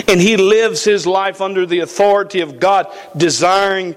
And 0.09 0.21
he 0.21 0.37
lives 0.37 0.85
his 0.85 1.07
life 1.07 1.41
under 1.41 1.67
the 1.67 1.81
authority 1.81 2.41
of 2.41 2.61
God, 2.61 2.87
desiring 3.17 3.97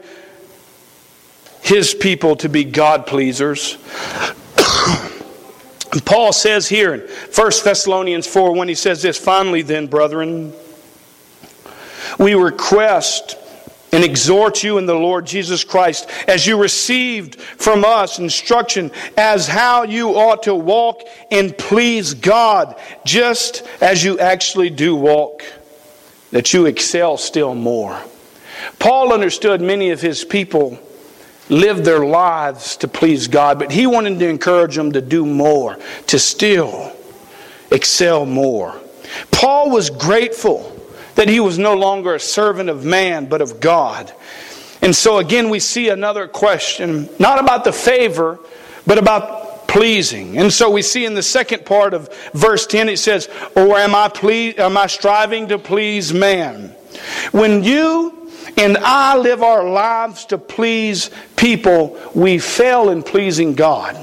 his 1.61 1.93
people 1.93 2.35
to 2.37 2.49
be 2.49 2.63
God 2.63 3.05
pleasers. 3.05 3.77
Paul 6.05 6.31
says 6.33 6.67
here 6.67 6.93
in 6.93 7.01
1 7.01 7.51
Thessalonians 7.63 8.27
4, 8.27 8.55
when 8.55 8.67
he 8.67 8.75
says 8.75 9.01
this, 9.01 9.17
finally, 9.17 9.61
then, 9.61 9.87
brethren, 9.87 10.53
we 12.19 12.35
request 12.35 13.37
and 13.91 14.03
exhort 14.03 14.63
you 14.63 14.77
in 14.77 14.85
the 14.85 14.93
Lord 14.93 15.25
Jesus 15.25 15.63
Christ 15.63 16.09
as 16.27 16.45
you 16.45 16.61
received 16.61 17.39
from 17.39 17.85
us 17.85 18.19
instruction 18.19 18.91
as 19.17 19.47
how 19.47 19.83
you 19.83 20.09
ought 20.09 20.43
to 20.43 20.55
walk 20.55 21.01
and 21.31 21.57
please 21.57 22.13
God, 22.13 22.79
just 23.05 23.63
as 23.81 24.03
you 24.03 24.19
actually 24.19 24.69
do 24.69 24.95
walk 24.95 25.41
that 26.31 26.53
you 26.53 26.65
excel 26.65 27.17
still 27.17 27.55
more. 27.55 28.01
Paul 28.79 29.13
understood 29.13 29.61
many 29.61 29.91
of 29.91 30.01
his 30.01 30.23
people 30.23 30.79
lived 31.49 31.85
their 31.85 32.05
lives 32.05 32.77
to 32.77 32.87
please 32.87 33.27
God, 33.27 33.59
but 33.59 33.71
he 33.71 33.87
wanted 33.87 34.19
to 34.19 34.27
encourage 34.27 34.75
them 34.75 34.91
to 34.91 35.01
do 35.01 35.25
more, 35.25 35.77
to 36.07 36.19
still 36.19 36.91
excel 37.71 38.25
more. 38.25 38.79
Paul 39.31 39.69
was 39.71 39.89
grateful 39.89 40.73
that 41.15 41.29
he 41.29 41.39
was 41.39 41.57
no 41.57 41.75
longer 41.75 42.15
a 42.15 42.19
servant 42.19 42.69
of 42.69 42.83
man, 42.85 43.27
but 43.27 43.41
of 43.41 43.59
God. 43.59 44.13
And 44.81 44.95
so 44.95 45.17
again, 45.17 45.49
we 45.49 45.59
see 45.59 45.89
another 45.89 46.27
question, 46.27 47.09
not 47.19 47.39
about 47.39 47.63
the 47.63 47.71
favor, 47.71 48.39
but 48.85 48.97
about 48.97 49.36
pleasing. 49.77 50.39
And 50.39 50.51
so 50.51 50.71
we 50.71 50.81
see 50.81 51.05
in 51.05 51.13
the 51.13 51.21
second 51.21 51.63
part 51.63 51.93
of 51.93 52.11
verse 52.33 52.65
10 52.65 52.89
it 52.89 52.97
says, 52.97 53.29
Or 53.55 53.77
am 53.77 53.93
I, 53.93 54.09
ple- 54.09 54.59
am 54.59 54.75
I 54.75 54.87
striving 54.87 55.49
to 55.49 55.59
please 55.59 56.11
man? 56.11 56.69
When 57.31 57.63
you 57.63 58.31
and 58.57 58.75
I 58.79 59.17
live 59.17 59.43
our 59.43 59.69
lives 59.69 60.25
to 60.25 60.39
please 60.39 61.11
people, 61.35 61.99
we 62.15 62.39
fail 62.39 62.89
in 62.89 63.03
pleasing 63.03 63.53
God. 63.53 63.95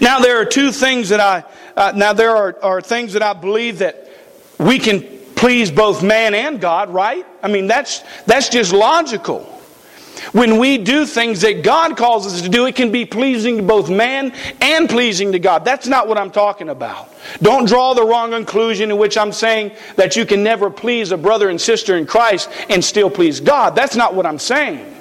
Now 0.00 0.20
there 0.20 0.40
are 0.40 0.46
two 0.46 0.72
things 0.72 1.10
that 1.10 1.20
I, 1.20 1.44
uh, 1.76 1.92
now 1.94 2.14
there 2.14 2.34
are, 2.34 2.56
are 2.62 2.80
things 2.80 3.12
that 3.12 3.22
I 3.22 3.34
believe 3.34 3.80
that 3.80 4.10
we 4.58 4.78
can 4.78 5.02
please 5.34 5.70
both 5.70 6.02
man 6.02 6.32
and 6.32 6.62
God, 6.62 6.88
right? 6.88 7.26
I 7.42 7.48
mean, 7.48 7.66
that's, 7.66 8.02
that's 8.24 8.48
just 8.48 8.72
logical. 8.72 9.55
When 10.32 10.58
we 10.58 10.78
do 10.78 11.06
things 11.06 11.40
that 11.42 11.62
God 11.62 11.96
calls 11.96 12.26
us 12.26 12.42
to 12.42 12.48
do, 12.48 12.66
it 12.66 12.74
can 12.74 12.90
be 12.90 13.04
pleasing 13.04 13.58
to 13.58 13.62
both 13.62 13.88
man 13.90 14.32
and 14.60 14.88
pleasing 14.88 15.32
to 15.32 15.38
God. 15.38 15.64
That's 15.64 15.86
not 15.86 16.08
what 16.08 16.18
I'm 16.18 16.30
talking 16.30 16.68
about. 16.68 17.12
Don't 17.42 17.66
draw 17.66 17.94
the 17.94 18.04
wrong 18.04 18.30
conclusion 18.30 18.90
in 18.90 18.98
which 18.98 19.16
I'm 19.16 19.32
saying 19.32 19.72
that 19.96 20.16
you 20.16 20.26
can 20.26 20.42
never 20.42 20.70
please 20.70 21.12
a 21.12 21.16
brother 21.16 21.48
and 21.48 21.60
sister 21.60 21.96
in 21.96 22.06
Christ 22.06 22.50
and 22.68 22.84
still 22.84 23.10
please 23.10 23.40
God. 23.40 23.74
That's 23.74 23.96
not 23.96 24.14
what 24.14 24.26
I'm 24.26 24.38
saying. 24.38 24.94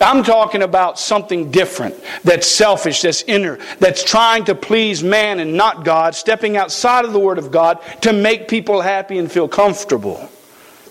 I'm 0.00 0.22
talking 0.22 0.62
about 0.62 0.98
something 0.98 1.50
different 1.50 1.94
that's 2.22 2.46
selfish, 2.46 3.02
that's 3.02 3.22
inner, 3.22 3.58
that's 3.78 4.04
trying 4.04 4.44
to 4.44 4.54
please 4.54 5.02
man 5.02 5.40
and 5.40 5.54
not 5.54 5.84
God, 5.84 6.14
stepping 6.14 6.56
outside 6.56 7.04
of 7.04 7.12
the 7.12 7.18
Word 7.18 7.38
of 7.38 7.50
God 7.50 7.80
to 8.02 8.12
make 8.12 8.48
people 8.48 8.82
happy 8.82 9.18
and 9.18 9.30
feel 9.30 9.48
comfortable. 9.48 10.28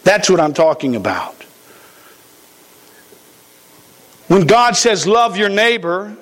That's 0.04 0.30
what 0.30 0.40
I'm 0.40 0.54
talking 0.54 0.96
about. 0.96 1.45
When 4.28 4.48
God 4.48 4.76
says, 4.76 5.06
love 5.06 5.38
your 5.38 5.50
neighbor, 5.50 6.16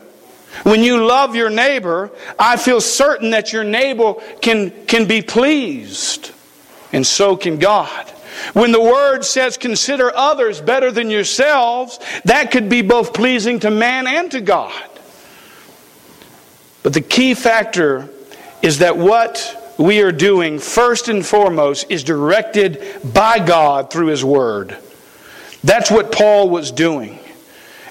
When 0.62 0.84
you 0.84 1.06
love 1.06 1.36
your 1.36 1.50
neighbor, 1.50 2.12
I 2.38 2.58
feel 2.58 2.80
certain 2.80 3.32
that 3.32 3.52
your 3.52 3.64
neighbor 3.64 4.14
can, 4.42 4.86
can 4.86 5.08
be 5.08 5.22
pleased, 5.22 6.32
and 6.94 7.06
so 7.06 7.36
can 7.36 7.58
God. 7.58 8.10
When 8.54 8.72
the 8.72 8.82
word 8.82 9.26
says 9.26 9.58
consider 9.58 10.16
others 10.16 10.62
better 10.62 10.92
than 10.92 11.10
yourselves, 11.10 12.00
that 12.26 12.52
could 12.52 12.70
be 12.70 12.82
both 12.82 13.14
pleasing 13.14 13.60
to 13.62 13.72
man 13.72 14.06
and 14.08 14.30
to 14.32 14.42
God. 14.42 14.90
But 16.84 16.94
the 16.94 17.02
key 17.02 17.34
factor 17.34 18.10
is 18.62 18.80
that 18.80 18.98
what 18.98 19.76
we 19.78 20.02
are 20.02 20.12
doing, 20.12 20.60
first 20.60 21.10
and 21.10 21.26
foremost, 21.26 21.88
is 21.90 22.04
directed 22.04 22.84
by 23.04 23.40
God 23.40 23.92
through 23.92 24.08
His 24.08 24.24
Word. 24.24 24.78
That's 25.64 25.90
what 25.90 26.12
Paul 26.12 26.50
was 26.50 26.72
doing. 26.72 27.20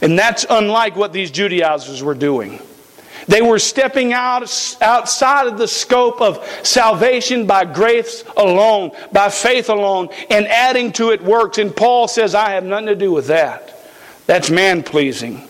And 0.02 0.18
that's 0.18 0.44
unlike 0.50 0.96
what 0.96 1.12
these 1.12 1.30
Judaizers 1.30 2.02
were 2.02 2.14
doing. 2.14 2.60
They 3.28 3.40
were 3.40 3.60
stepping 3.60 4.12
out 4.12 4.42
outside 4.80 5.46
of 5.46 5.56
the 5.56 5.68
scope 5.68 6.20
of 6.20 6.44
salvation 6.64 7.46
by 7.46 7.64
grace 7.64 8.24
alone, 8.36 8.90
by 9.12 9.28
faith 9.28 9.68
alone, 9.68 10.08
and 10.28 10.46
adding 10.48 10.92
to 10.94 11.10
it 11.10 11.22
works. 11.22 11.58
And 11.58 11.74
Paul 11.74 12.08
says, 12.08 12.34
I 12.34 12.50
have 12.50 12.64
nothing 12.64 12.88
to 12.88 12.96
do 12.96 13.12
with 13.12 13.28
that. 13.28 13.78
That's 14.26 14.50
man 14.50 14.82
pleasing. 14.82 15.48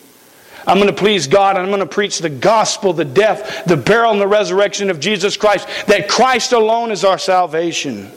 I'm 0.67 0.77
going 0.77 0.89
to 0.89 0.95
please 0.95 1.27
God 1.27 1.57
and 1.57 1.65
I'm 1.65 1.71
going 1.71 1.81
to 1.81 1.87
preach 1.87 2.19
the 2.19 2.31
gospel, 2.31 2.93
the 2.93 3.05
death, 3.05 3.65
the 3.65 3.77
burial, 3.77 4.13
and 4.13 4.21
the 4.21 4.29
resurrection 4.29 4.91
of 4.91 5.01
Jesus 5.01 5.37
Christ, 5.37 5.67
that 5.87 6.09
Christ 6.09 6.53
alone 6.53 6.93
is 6.93 7.05
our 7.05 7.19
salvation. 7.19 8.13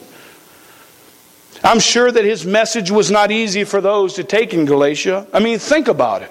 I'm 1.64 1.80
sure 1.80 2.10
that 2.10 2.24
his 2.24 2.44
message 2.44 2.90
was 2.90 3.10
not 3.10 3.30
easy 3.30 3.64
for 3.64 3.80
those 3.80 4.14
to 4.14 4.24
take 4.24 4.54
in 4.54 4.64
Galatia. 4.64 5.26
I 5.32 5.40
mean, 5.40 5.58
think 5.58 5.88
about 5.88 6.22
it. 6.22 6.30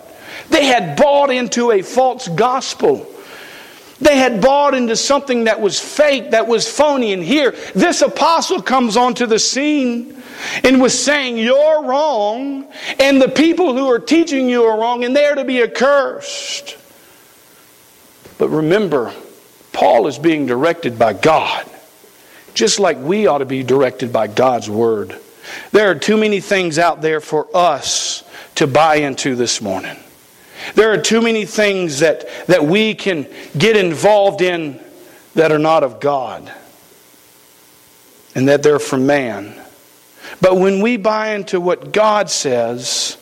They 0.49 0.65
had 0.65 0.97
bought 0.97 1.29
into 1.31 1.71
a 1.71 1.81
false 1.81 2.27
gospel. 2.27 3.07
They 4.01 4.17
had 4.17 4.41
bought 4.41 4.73
into 4.73 4.95
something 4.95 5.45
that 5.45 5.61
was 5.61 5.79
fake, 5.79 6.31
that 6.31 6.47
was 6.47 6.69
phony. 6.69 7.13
And 7.13 7.23
here, 7.23 7.55
this 7.73 8.01
apostle 8.01 8.61
comes 8.61 8.97
onto 8.97 9.25
the 9.25 9.39
scene 9.39 10.21
and 10.63 10.81
was 10.81 10.97
saying, 10.97 11.38
You're 11.38 11.83
wrong, 11.83 12.67
and 12.99 13.21
the 13.21 13.29
people 13.29 13.75
who 13.75 13.89
are 13.89 13.99
teaching 13.99 14.49
you 14.49 14.63
are 14.63 14.79
wrong, 14.79 15.03
and 15.05 15.15
they're 15.15 15.35
to 15.35 15.45
be 15.45 15.61
accursed. 15.61 16.77
But 18.38 18.49
remember, 18.49 19.13
Paul 19.71 20.07
is 20.07 20.19
being 20.19 20.45
directed 20.45 20.99
by 20.99 21.13
God, 21.13 21.65
just 22.55 22.79
like 22.79 22.97
we 22.97 23.27
ought 23.27 23.39
to 23.39 23.45
be 23.45 23.61
directed 23.61 24.11
by 24.11 24.27
God's 24.27 24.69
Word. 24.69 25.19
There 25.71 25.91
are 25.91 25.95
too 25.95 26.17
many 26.17 26.39
things 26.39 26.79
out 26.79 27.01
there 27.01 27.21
for 27.21 27.47
us 27.55 28.23
to 28.55 28.65
buy 28.65 28.95
into 28.95 29.35
this 29.35 29.61
morning. 29.61 29.97
There 30.73 30.91
are 30.91 30.97
too 30.97 31.21
many 31.21 31.45
things 31.45 31.99
that, 31.99 32.27
that 32.47 32.65
we 32.65 32.95
can 32.95 33.27
get 33.55 33.77
involved 33.77 34.41
in 34.41 34.79
that 35.35 35.51
are 35.51 35.59
not 35.59 35.83
of 35.83 35.99
God 35.99 36.51
and 38.33 38.47
that 38.47 38.63
they're 38.63 38.79
from 38.79 39.05
man. 39.05 39.53
But 40.41 40.57
when 40.57 40.81
we 40.81 40.97
buy 40.97 41.35
into 41.35 41.61
what 41.61 41.91
God 41.91 42.29
says, 42.29 43.17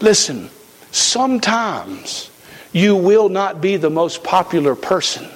listen, 0.00 0.50
sometimes 0.90 2.30
you 2.72 2.96
will 2.96 3.28
not 3.28 3.60
be 3.60 3.76
the 3.76 3.90
most 3.90 4.22
popular 4.22 4.74
person. 4.74 5.28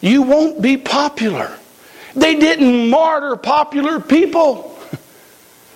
You 0.00 0.22
won't 0.22 0.60
be 0.60 0.76
popular. 0.76 1.56
They 2.14 2.36
didn't 2.36 2.90
martyr 2.90 3.36
popular 3.36 4.00
people. 4.00 4.78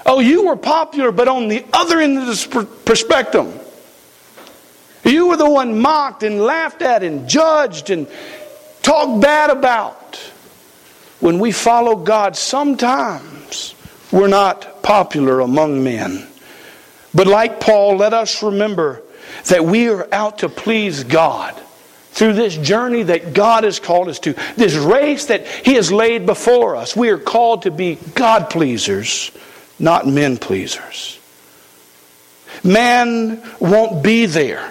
Oh, 0.07 0.21
you 0.21 0.47
were 0.47 0.57
popular, 0.57 1.13
but 1.13 1.29
on 1.29 1.49
the 1.49 1.65
other 1.73 1.99
end 1.99 2.19
of 2.19 2.27
the 2.27 2.69
perspective, 2.85 3.61
you 5.05 5.29
were 5.29 5.37
the 5.37 5.49
one 5.49 5.81
mocked 5.81 6.23
and 6.23 6.41
laughed 6.41 6.83
at 6.83 7.03
and 7.03 7.29
judged 7.29 7.91
and 7.91 8.07
talked 8.83 9.23
bad 9.23 9.51
about. 9.51 10.17
When 11.21 11.39
we 11.39 11.53
follow 11.53 11.97
God, 11.97 12.37
sometimes 12.37 13.75
we're 14.13 14.29
not 14.29 14.83
popular 14.83 15.41
among 15.41 15.83
men. 15.83 16.27
But 17.15 17.27
like 17.27 17.61
Paul, 17.61 17.97
let 17.97 18.13
us 18.13 18.43
remember 18.43 19.03
that 19.47 19.65
we 19.65 19.89
are 19.89 20.07
out 20.13 20.39
to 20.41 20.49
please 20.49 21.05
God 21.05 21.59
through 22.15 22.35
this 22.35 22.57
journey 22.57 23.03
that 23.03 23.35
God 23.35 23.65
has 23.65 23.81
called 23.81 24.09
us 24.09 24.21
to, 24.21 24.35
this 24.57 24.77
race 24.77 25.27
that 25.27 25.49
He 25.49 25.75
has 25.75 25.91
laid 25.91 26.27
before 26.27 26.77
us. 26.77 26.95
We 26.95 27.11
are 27.11 27.19
called 27.19 27.63
to 27.63 27.73
be 27.73 27.97
God 28.15 28.51
pleasers, 28.51 29.33
not 29.81 30.07
men 30.07 30.37
pleasers. 30.37 31.19
Man 32.63 33.43
won't 33.59 34.05
be 34.05 34.27
there 34.27 34.71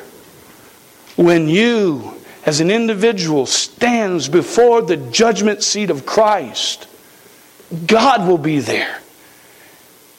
when 1.17 1.49
you, 1.49 2.13
as 2.45 2.62
an 2.62 2.71
individual, 2.71 3.45
stands 3.45 4.29
before 4.29 4.82
the 4.82 4.95
judgment 4.95 5.63
seat 5.63 5.89
of 5.89 6.06
Christ, 6.06 6.88
God 7.86 8.25
will 8.25 8.38
be 8.38 8.60
there. 8.60 9.01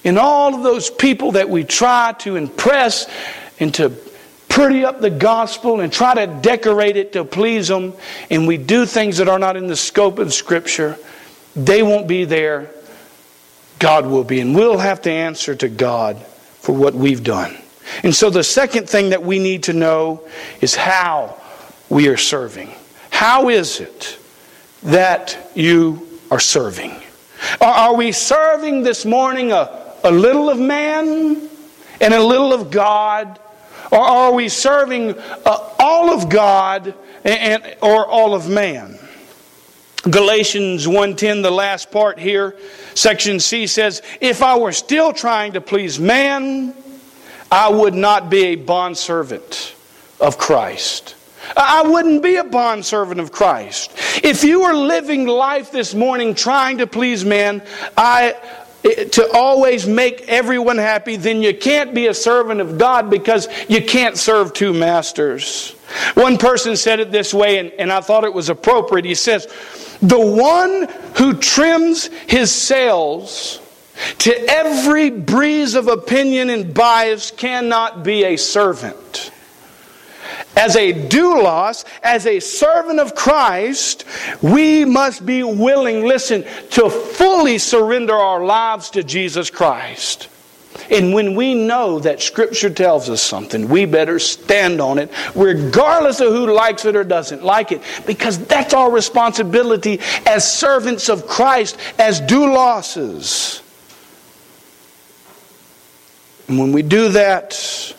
And 0.05 0.19
all 0.19 0.55
of 0.55 0.63
those 0.63 0.91
people 0.91 1.33
that 1.33 1.49
we 1.49 1.65
try 1.65 2.15
to 2.19 2.37
impress 2.37 3.11
and 3.59 3.73
to 3.77 3.99
pretty 4.55 4.85
up 4.85 5.01
the 5.01 5.11
gospel 5.11 5.81
and 5.81 5.93
try 5.93 6.15
to 6.15 6.29
decorate 6.41 6.97
it 6.97 7.13
to 7.13 7.25
please 7.25 7.67
them, 7.67 7.93
and 8.31 8.47
we 8.47 8.57
do 8.57 8.87
things 8.87 9.17
that 9.17 9.29
are 9.29 9.39
not 9.39 9.57
in 9.57 9.67
the 9.67 9.75
scope 9.75 10.21
of 10.21 10.33
Scripture, 10.33 10.97
they 11.57 11.83
won't 11.83 12.07
be 12.07 12.25
there. 12.25 12.71
God 13.81 14.07
will 14.07 14.23
be. 14.23 14.39
And 14.39 14.55
we'll 14.55 14.79
have 14.79 15.03
to 15.03 15.11
answer 15.11 15.57
to 15.57 15.69
God 15.69 16.19
for 16.61 16.73
what 16.73 16.95
we've 16.95 17.25
done. 17.25 17.57
And 18.05 18.15
so 18.15 18.31
the 18.31 18.45
second 18.45 18.89
thing 18.89 19.11
that 19.11 19.25
we 19.25 19.41
need 19.41 19.65
to 19.65 19.73
know 19.73 20.23
is 20.61 20.77
how 20.77 21.37
we 21.89 22.07
are 22.07 22.17
serving. 22.17 22.73
How 23.11 23.49
is 23.49 23.81
it 23.81 24.19
that 24.85 25.51
you 25.57 26.09
are 26.31 26.39
serving? 26.39 26.95
Are 27.61 27.97
we 27.97 28.13
serving 28.13 28.85
this 28.85 29.05
morning 29.05 29.51
a, 29.51 29.95
a 30.05 30.13
little 30.13 30.49
of 30.49 30.61
man 30.61 31.51
and 32.01 32.15
a 32.15 32.23
little 32.23 32.53
of 32.53 32.71
God? 32.71 33.41
Or 33.95 34.01
are 34.01 34.33
we 34.33 34.49
serving 34.49 35.17
uh, 35.17 35.71
all 35.79 36.13
of 36.13 36.29
God 36.29 36.95
and, 37.25 37.65
and, 37.65 37.77
or 37.81 38.07
all 38.07 38.35
of 38.35 38.49
man? 38.49 38.99
Galatians 40.11 40.87
1:10 40.87 41.43
the 41.43 41.51
last 41.51 41.91
part 41.91 42.19
here 42.19 42.57
section 42.93 43.41
C 43.41 43.67
says 43.67 44.03
if 44.21 44.43
I 44.43 44.59
were 44.59 44.73
still 44.73 45.15
trying 45.15 45.55
to 45.55 45.63
please 45.63 45.99
man 45.99 46.75
I 47.51 47.69
would 47.71 47.95
not 47.95 48.29
be 48.29 48.47
a 48.47 48.57
bondservant 48.57 49.75
of 50.21 50.37
Christ. 50.39 51.15
I 51.57 51.83
wouldn't 51.87 52.23
be 52.23 52.37
a 52.37 52.45
bondservant 52.45 53.21
of 53.21 53.31
Christ. 53.31 53.93
If 54.25 54.43
you 54.43 54.63
are 54.63 54.75
living 54.75 55.27
life 55.27 55.71
this 55.71 55.95
morning 55.95 56.35
trying 56.35 56.79
to 56.79 56.87
please 56.87 57.25
man, 57.25 57.63
I 57.97 58.35
to 58.85 59.31
always 59.33 59.87
make 59.87 60.29
everyone 60.29 60.77
happy, 60.77 61.17
then 61.17 61.41
you 61.43 61.57
can't 61.57 61.95
be 61.95 62.07
a 62.07 62.15
servant 62.15 62.61
of 62.61 62.77
God 62.77 63.09
because 63.09 63.49
you 63.69 63.83
can't 63.83 64.19
serve 64.19 64.53
two 64.53 64.75
masters. 64.75 65.71
One 66.15 66.37
person 66.37 66.77
said 66.77 67.01
it 67.01 67.11
this 67.11 67.33
way, 67.33 67.59
and, 67.59 67.71
and 67.73 67.91
I 67.91 68.03
thought 68.03 68.25
it 68.25 68.35
was 68.35 68.51
appropriate. 68.51 69.07
He 69.07 69.15
says, 69.15 69.47
The 70.03 70.21
one 70.21 70.89
who 71.17 71.35
trims 71.35 72.07
his 72.27 72.53
sails 72.53 73.61
to 74.19 74.35
every 74.51 75.11
breeze 75.11 75.75
of 75.75 75.89
opinion 75.89 76.51
and 76.51 76.75
bias 76.75 77.31
cannot 77.31 78.03
be 78.03 78.25
a 78.25 78.37
servant. 78.37 79.31
As 80.57 80.77
a 80.77 80.93
doulos, 80.93 81.85
as 82.03 82.27
a 82.27 82.39
servant 82.39 83.01
of 83.01 83.15
Christ, 83.15 84.05
we 84.41 84.85
must 84.85 85.27
be 85.27 85.43
willing, 85.43 86.07
listen, 86.07 86.45
to 86.71 86.89
fully 86.89 87.59
surrender 87.59 88.15
our 88.15 88.45
lives 88.45 88.91
to 88.91 89.03
Jesus 89.03 89.51
Christ. 89.51 90.29
And 90.91 91.15
when 91.15 91.35
we 91.35 91.55
know 91.55 91.99
that 92.01 92.21
Scripture 92.21 92.71
tells 92.71 93.09
us 93.09 93.23
something, 93.23 93.69
we 93.69 93.85
better 93.85 94.19
stand 94.19 94.81
on 94.81 94.99
it, 94.99 95.11
regardless 95.35 96.21
of 96.21 96.29
who 96.33 96.53
likes 96.53 96.85
it 96.85 96.95
or 96.95 97.05
doesn't 97.05 97.43
like 97.43 97.73
it, 97.73 97.81
because 98.07 98.39
that's 98.47 98.75
our 98.75 98.91
responsibility 98.91 100.01
as 100.27 100.51
servants 100.51 101.09
of 101.09 101.27
Christ, 101.27 101.79
as 101.99 102.21
douloses. 102.21 103.63
And 106.49 106.59
when 106.59 106.73
we 106.73 106.83
do 106.83 107.09
that, 107.11 107.95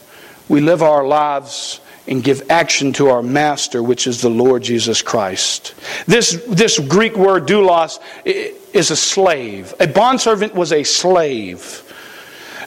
we 0.48 0.62
live 0.62 0.84
our 0.84 1.06
lives 1.06 1.80
and 2.08 2.24
give 2.24 2.50
action 2.52 2.94
to 2.94 3.10
our 3.10 3.24
master, 3.24 3.82
which 3.82 4.06
is 4.08 4.22
the 4.22 4.30
Lord 4.30 4.64
Jesus 4.64 5.02
Christ. 5.02 5.74
This, 6.06 6.44
this 6.48 6.80
Greek 6.80 7.16
word 7.16 7.48
doulos 7.48 8.00
is 8.26 8.92
a 8.92 8.96
slave. 8.96 9.74
A 9.80 9.88
bondservant 9.88 10.54
was 10.54 10.72
a 10.72 10.84
slave. 10.84 11.82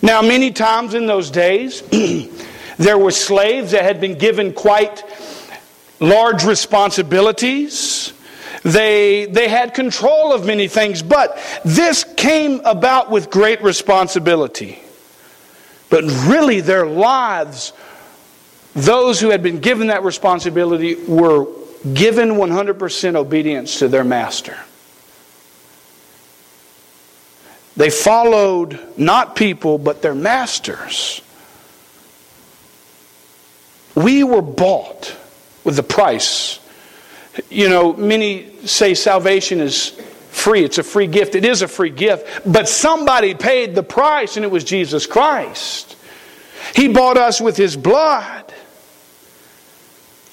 Now, 0.03 0.23
many 0.23 0.51
times 0.51 0.95
in 0.95 1.07
those 1.07 1.31
days, 1.31 1.83
there 2.79 2.99
were 2.99 3.11
slaves 3.11 3.73
that 3.73 3.83
had 3.83 4.01
been 4.01 4.19
given 4.19 4.53
quite 4.53 5.05
large 6.01 6.45
responsibilities. 6.45 8.13
They, 8.63 9.27
they 9.27 9.49
had 9.49 9.75
control 9.75 10.33
of 10.33 10.47
many 10.47 10.69
things, 10.69 11.03
but 11.03 11.39
this 11.65 12.05
came 12.17 12.61
about 12.65 13.11
with 13.11 13.31
great 13.31 13.63
responsibility. 13.63 14.81
But 15.91 16.05
really, 16.27 16.61
their 16.61 16.87
lives 16.87 17.73
those 18.85 19.21
who 19.21 19.31
had 19.31 19.43
been 19.43 19.59
given 19.59 19.89
that 19.89 20.05
responsibility 20.05 20.95
were 20.95 21.47
given 21.95 22.31
100% 22.31 23.17
obedience 23.17 23.79
to 23.81 23.89
their 23.89 24.05
master. 24.05 24.57
They 27.77 27.91
followed 27.91 28.79
not 28.97 29.37
people, 29.37 29.79
but 29.79 30.03
their 30.03 30.15
masters. 30.15 31.21
We 33.95 34.25
were 34.25 34.43
bought 34.43 35.17
with 35.65 35.77
the 35.77 35.83
price. 35.83 36.59
You 37.51 37.69
know, 37.69 37.93
many 37.93 38.67
say 38.67 38.95
salvation 38.95 39.61
is 39.61 39.91
free. 40.31 40.65
It's 40.65 40.79
a 40.79 40.83
free 40.83 41.07
gift. 41.07 41.35
It 41.35 41.45
is 41.45 41.63
a 41.63 41.69
free 41.69 41.91
gift. 41.91 42.43
But 42.45 42.69
somebody 42.69 43.35
paid 43.35 43.75
the 43.75 43.83
price, 43.83 44.37
and 44.37 44.45
it 44.45 44.51
was 44.51 44.65
Jesus 44.65 45.07
Christ. 45.07 45.97
He 46.75 46.89
bought 46.89 47.17
us 47.17 47.41
with 47.41 47.57
His 47.57 47.77
blood. 47.77 48.48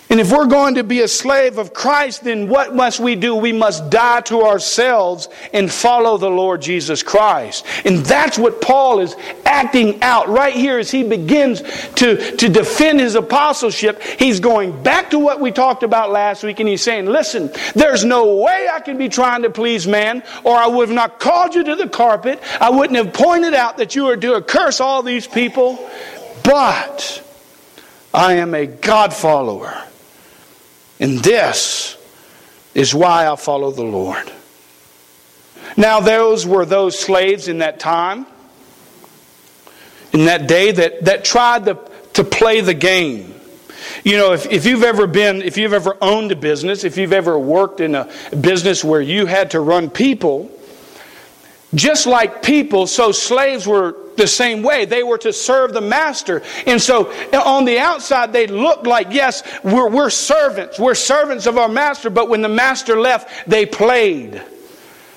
And 0.09 0.19
if 0.19 0.31
we're 0.31 0.45
going 0.45 0.75
to 0.75 0.83
be 0.83 1.01
a 1.01 1.07
slave 1.07 1.57
of 1.57 1.73
Christ, 1.73 2.23
then 2.23 2.47
what 2.47 2.75
must 2.75 2.99
we 2.99 3.15
do? 3.15 3.35
We 3.35 3.51
must 3.51 3.89
die 3.89 4.21
to 4.21 4.43
ourselves 4.43 5.29
and 5.51 5.71
follow 5.71 6.17
the 6.17 6.29
Lord 6.29 6.61
Jesus 6.61 7.01
Christ. 7.01 7.65
And 7.85 8.05
that's 8.05 8.37
what 8.37 8.61
Paul 8.61 8.99
is 8.99 9.15
acting 9.45 10.03
out 10.03 10.29
right 10.29 10.53
here 10.53 10.77
as 10.77 10.91
he 10.91 11.03
begins 11.03 11.61
to, 11.95 12.37
to 12.37 12.49
defend 12.49 12.99
his 12.99 13.15
apostleship. 13.15 14.01
He's 14.03 14.39
going 14.39 14.83
back 14.83 15.09
to 15.09 15.17
what 15.19 15.39
we 15.39 15.51
talked 15.51 15.81
about 15.81 16.11
last 16.11 16.43
week 16.43 16.59
and 16.59 16.69
he's 16.69 16.83
saying, 16.83 17.07
Listen, 17.07 17.51
there's 17.73 18.05
no 18.05 18.35
way 18.37 18.69
I 18.71 18.81
can 18.81 18.99
be 18.99 19.09
trying 19.09 19.41
to 19.41 19.49
please 19.49 19.87
man, 19.87 20.21
or 20.43 20.55
I 20.55 20.67
would 20.67 20.89
have 20.89 20.95
not 20.95 21.19
called 21.19 21.55
you 21.55 21.63
to 21.63 21.75
the 21.75 21.89
carpet. 21.89 22.39
I 22.61 22.69
wouldn't 22.69 22.97
have 22.97 23.11
pointed 23.11 23.55
out 23.55 23.77
that 23.77 23.95
you 23.95 24.07
are 24.09 24.17
to 24.17 24.41
curse 24.41 24.79
all 24.79 25.01
these 25.01 25.25
people. 25.25 25.89
But 26.43 27.23
I 28.13 28.33
am 28.33 28.53
a 28.53 28.67
God 28.67 29.11
follower. 29.11 29.83
And 30.99 31.19
this 31.19 31.97
is 32.73 32.93
why 32.93 33.27
I 33.27 33.35
follow 33.35 33.71
the 33.71 33.83
Lord. 33.83 34.31
Now, 35.77 35.99
those 35.99 36.45
were 36.45 36.65
those 36.65 36.97
slaves 36.97 37.47
in 37.47 37.59
that 37.59 37.79
time, 37.79 38.25
in 40.13 40.25
that 40.25 40.47
day, 40.47 40.71
that, 40.71 41.05
that 41.05 41.25
tried 41.25 41.65
to, 41.65 41.79
to 42.13 42.23
play 42.23 42.61
the 42.61 42.73
game. 42.73 43.33
You 44.03 44.17
know, 44.17 44.33
if, 44.33 44.45
if 44.51 44.65
you've 44.65 44.83
ever 44.83 45.07
been, 45.07 45.41
if 45.41 45.57
you've 45.57 45.73
ever 45.73 45.97
owned 46.01 46.31
a 46.31 46.35
business, 46.35 46.83
if 46.83 46.97
you've 46.97 47.13
ever 47.13 47.37
worked 47.37 47.81
in 47.81 47.95
a 47.95 48.09
business 48.39 48.83
where 48.83 49.01
you 49.01 49.25
had 49.25 49.51
to 49.51 49.59
run 49.59 49.89
people, 49.89 50.51
just 51.75 52.07
like 52.07 52.41
people, 52.41 52.87
so 52.87 53.11
slaves 53.11 53.67
were 53.67 53.95
the 54.17 54.27
same 54.27 54.63
way. 54.63 54.85
They 54.85 55.03
were 55.03 55.17
to 55.19 55.33
serve 55.33 55.73
the 55.73 55.81
master. 55.81 56.41
And 56.65 56.81
so 56.81 57.11
on 57.33 57.65
the 57.65 57.79
outside, 57.79 58.33
they 58.33 58.47
looked 58.47 58.87
like, 58.87 59.07
yes, 59.11 59.43
we're, 59.63 59.89
we're 59.89 60.09
servants. 60.09 60.79
We're 60.79 60.95
servants 60.95 61.45
of 61.45 61.57
our 61.57 61.67
master. 61.67 62.09
But 62.09 62.29
when 62.29 62.41
the 62.41 62.49
master 62.49 62.99
left, 62.99 63.47
they 63.47 63.65
played. 63.65 64.41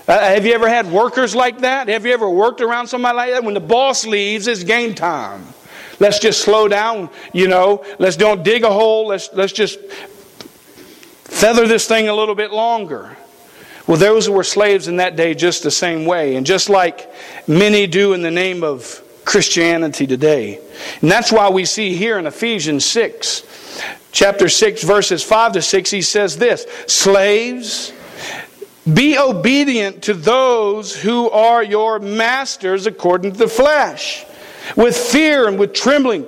Uh, 0.06 0.18
have 0.18 0.46
you 0.46 0.54
ever 0.54 0.68
had 0.68 0.90
workers 0.90 1.34
like 1.34 1.60
that? 1.60 1.88
Have 1.88 2.06
you 2.06 2.12
ever 2.12 2.28
worked 2.28 2.60
around 2.60 2.86
somebody 2.86 3.16
like 3.16 3.30
that? 3.30 3.44
When 3.44 3.54
the 3.54 3.60
boss 3.60 4.06
leaves, 4.06 4.46
it's 4.46 4.64
game 4.64 4.94
time. 4.94 5.44
Let's 6.00 6.18
just 6.18 6.40
slow 6.40 6.68
down, 6.68 7.10
you 7.32 7.48
know. 7.48 7.84
Let's 7.98 8.16
don't 8.16 8.42
dig 8.42 8.64
a 8.64 8.70
hole. 8.70 9.08
Let's, 9.08 9.30
let's 9.32 9.52
just 9.52 9.78
feather 11.24 11.66
this 11.66 11.86
thing 11.86 12.08
a 12.08 12.14
little 12.14 12.34
bit 12.34 12.52
longer. 12.52 13.16
Well, 13.88 13.96
those 13.96 14.26
who 14.26 14.32
were 14.32 14.44
slaves 14.44 14.86
in 14.86 14.96
that 14.96 15.16
day 15.16 15.32
just 15.32 15.62
the 15.62 15.70
same 15.70 16.04
way. 16.04 16.36
And 16.36 16.44
just 16.44 16.68
like 16.68 17.10
many 17.48 17.86
do 17.86 18.12
in 18.12 18.20
the 18.20 18.30
name 18.30 18.62
of 18.62 19.02
Christianity 19.24 20.06
today. 20.06 20.60
And 21.00 21.10
that's 21.10 21.32
why 21.32 21.48
we 21.48 21.64
see 21.64 21.96
here 21.96 22.18
in 22.18 22.26
Ephesians 22.26 22.84
6, 22.84 23.82
chapter 24.12 24.50
6, 24.50 24.82
verses 24.82 25.24
5 25.24 25.52
to 25.52 25.62
6, 25.62 25.90
he 25.90 26.02
says 26.02 26.36
this 26.36 26.66
Slaves, 26.86 27.94
be 28.92 29.18
obedient 29.18 30.02
to 30.04 30.12
those 30.12 30.94
who 30.94 31.30
are 31.30 31.62
your 31.62 31.98
masters 31.98 32.86
according 32.86 33.32
to 33.32 33.38
the 33.38 33.48
flesh, 33.48 34.26
with 34.76 34.96
fear 34.96 35.48
and 35.48 35.58
with 35.58 35.72
trembling, 35.72 36.26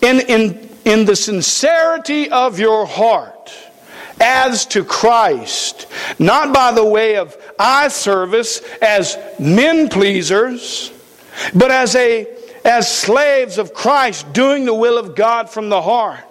in, 0.00 0.20
in, 0.20 0.70
in 0.86 1.04
the 1.04 1.16
sincerity 1.16 2.30
of 2.30 2.58
your 2.58 2.86
heart 2.86 3.37
as 4.20 4.66
to 4.66 4.84
Christ, 4.84 5.86
not 6.18 6.52
by 6.52 6.72
the 6.72 6.84
way 6.84 7.16
of 7.16 7.36
eye 7.58 7.88
service 7.88 8.60
as 8.82 9.16
men 9.38 9.88
pleasers, 9.88 10.92
but 11.54 11.70
as 11.70 11.94
a 11.94 12.26
as 12.64 12.92
slaves 12.92 13.56
of 13.58 13.72
Christ 13.72 14.32
doing 14.32 14.64
the 14.64 14.74
will 14.74 14.98
of 14.98 15.14
God 15.14 15.48
from 15.48 15.68
the 15.68 15.80
heart. 15.80 16.24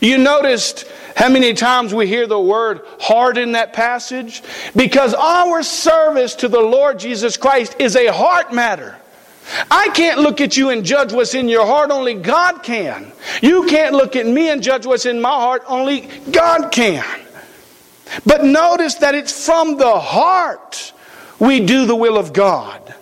You 0.00 0.18
noticed 0.18 0.84
how 1.16 1.28
many 1.28 1.54
times 1.54 1.94
we 1.94 2.06
hear 2.06 2.26
the 2.26 2.40
word 2.40 2.80
heart 3.00 3.38
in 3.38 3.52
that 3.52 3.72
passage? 3.72 4.42
Because 4.74 5.14
our 5.14 5.62
service 5.62 6.34
to 6.36 6.48
the 6.48 6.60
Lord 6.60 6.98
Jesus 6.98 7.36
Christ 7.36 7.76
is 7.78 7.96
a 7.96 8.12
heart 8.12 8.52
matter. 8.52 8.98
I 9.70 9.88
can't 9.94 10.20
look 10.20 10.40
at 10.40 10.56
you 10.56 10.70
and 10.70 10.84
judge 10.84 11.12
what's 11.12 11.34
in 11.34 11.48
your 11.48 11.66
heart, 11.66 11.90
only 11.90 12.14
God 12.14 12.62
can. 12.62 13.12
You 13.42 13.66
can't 13.66 13.94
look 13.94 14.16
at 14.16 14.26
me 14.26 14.48
and 14.48 14.62
judge 14.62 14.86
what's 14.86 15.06
in 15.06 15.20
my 15.20 15.30
heart, 15.30 15.62
only 15.66 16.08
God 16.30 16.70
can. 16.70 17.04
But 18.24 18.44
notice 18.44 18.96
that 18.96 19.14
it's 19.14 19.44
from 19.44 19.76
the 19.76 19.98
heart 19.98 20.92
we 21.38 21.60
do 21.60 21.86
the 21.86 21.96
will 21.96 22.16
of 22.16 22.32
God. 22.32 22.94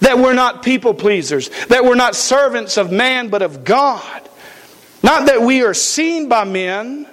That 0.00 0.18
we're 0.18 0.34
not 0.34 0.62
people 0.62 0.94
pleasers, 0.94 1.48
that 1.66 1.84
we're 1.84 1.94
not 1.94 2.14
servants 2.14 2.76
of 2.76 2.92
man, 2.92 3.28
but 3.28 3.42
of 3.42 3.64
God. 3.64 4.28
Not 5.02 5.26
that 5.26 5.42
we 5.42 5.62
are 5.62 5.74
seen 5.74 6.28
by 6.28 6.44
men. 6.44 7.06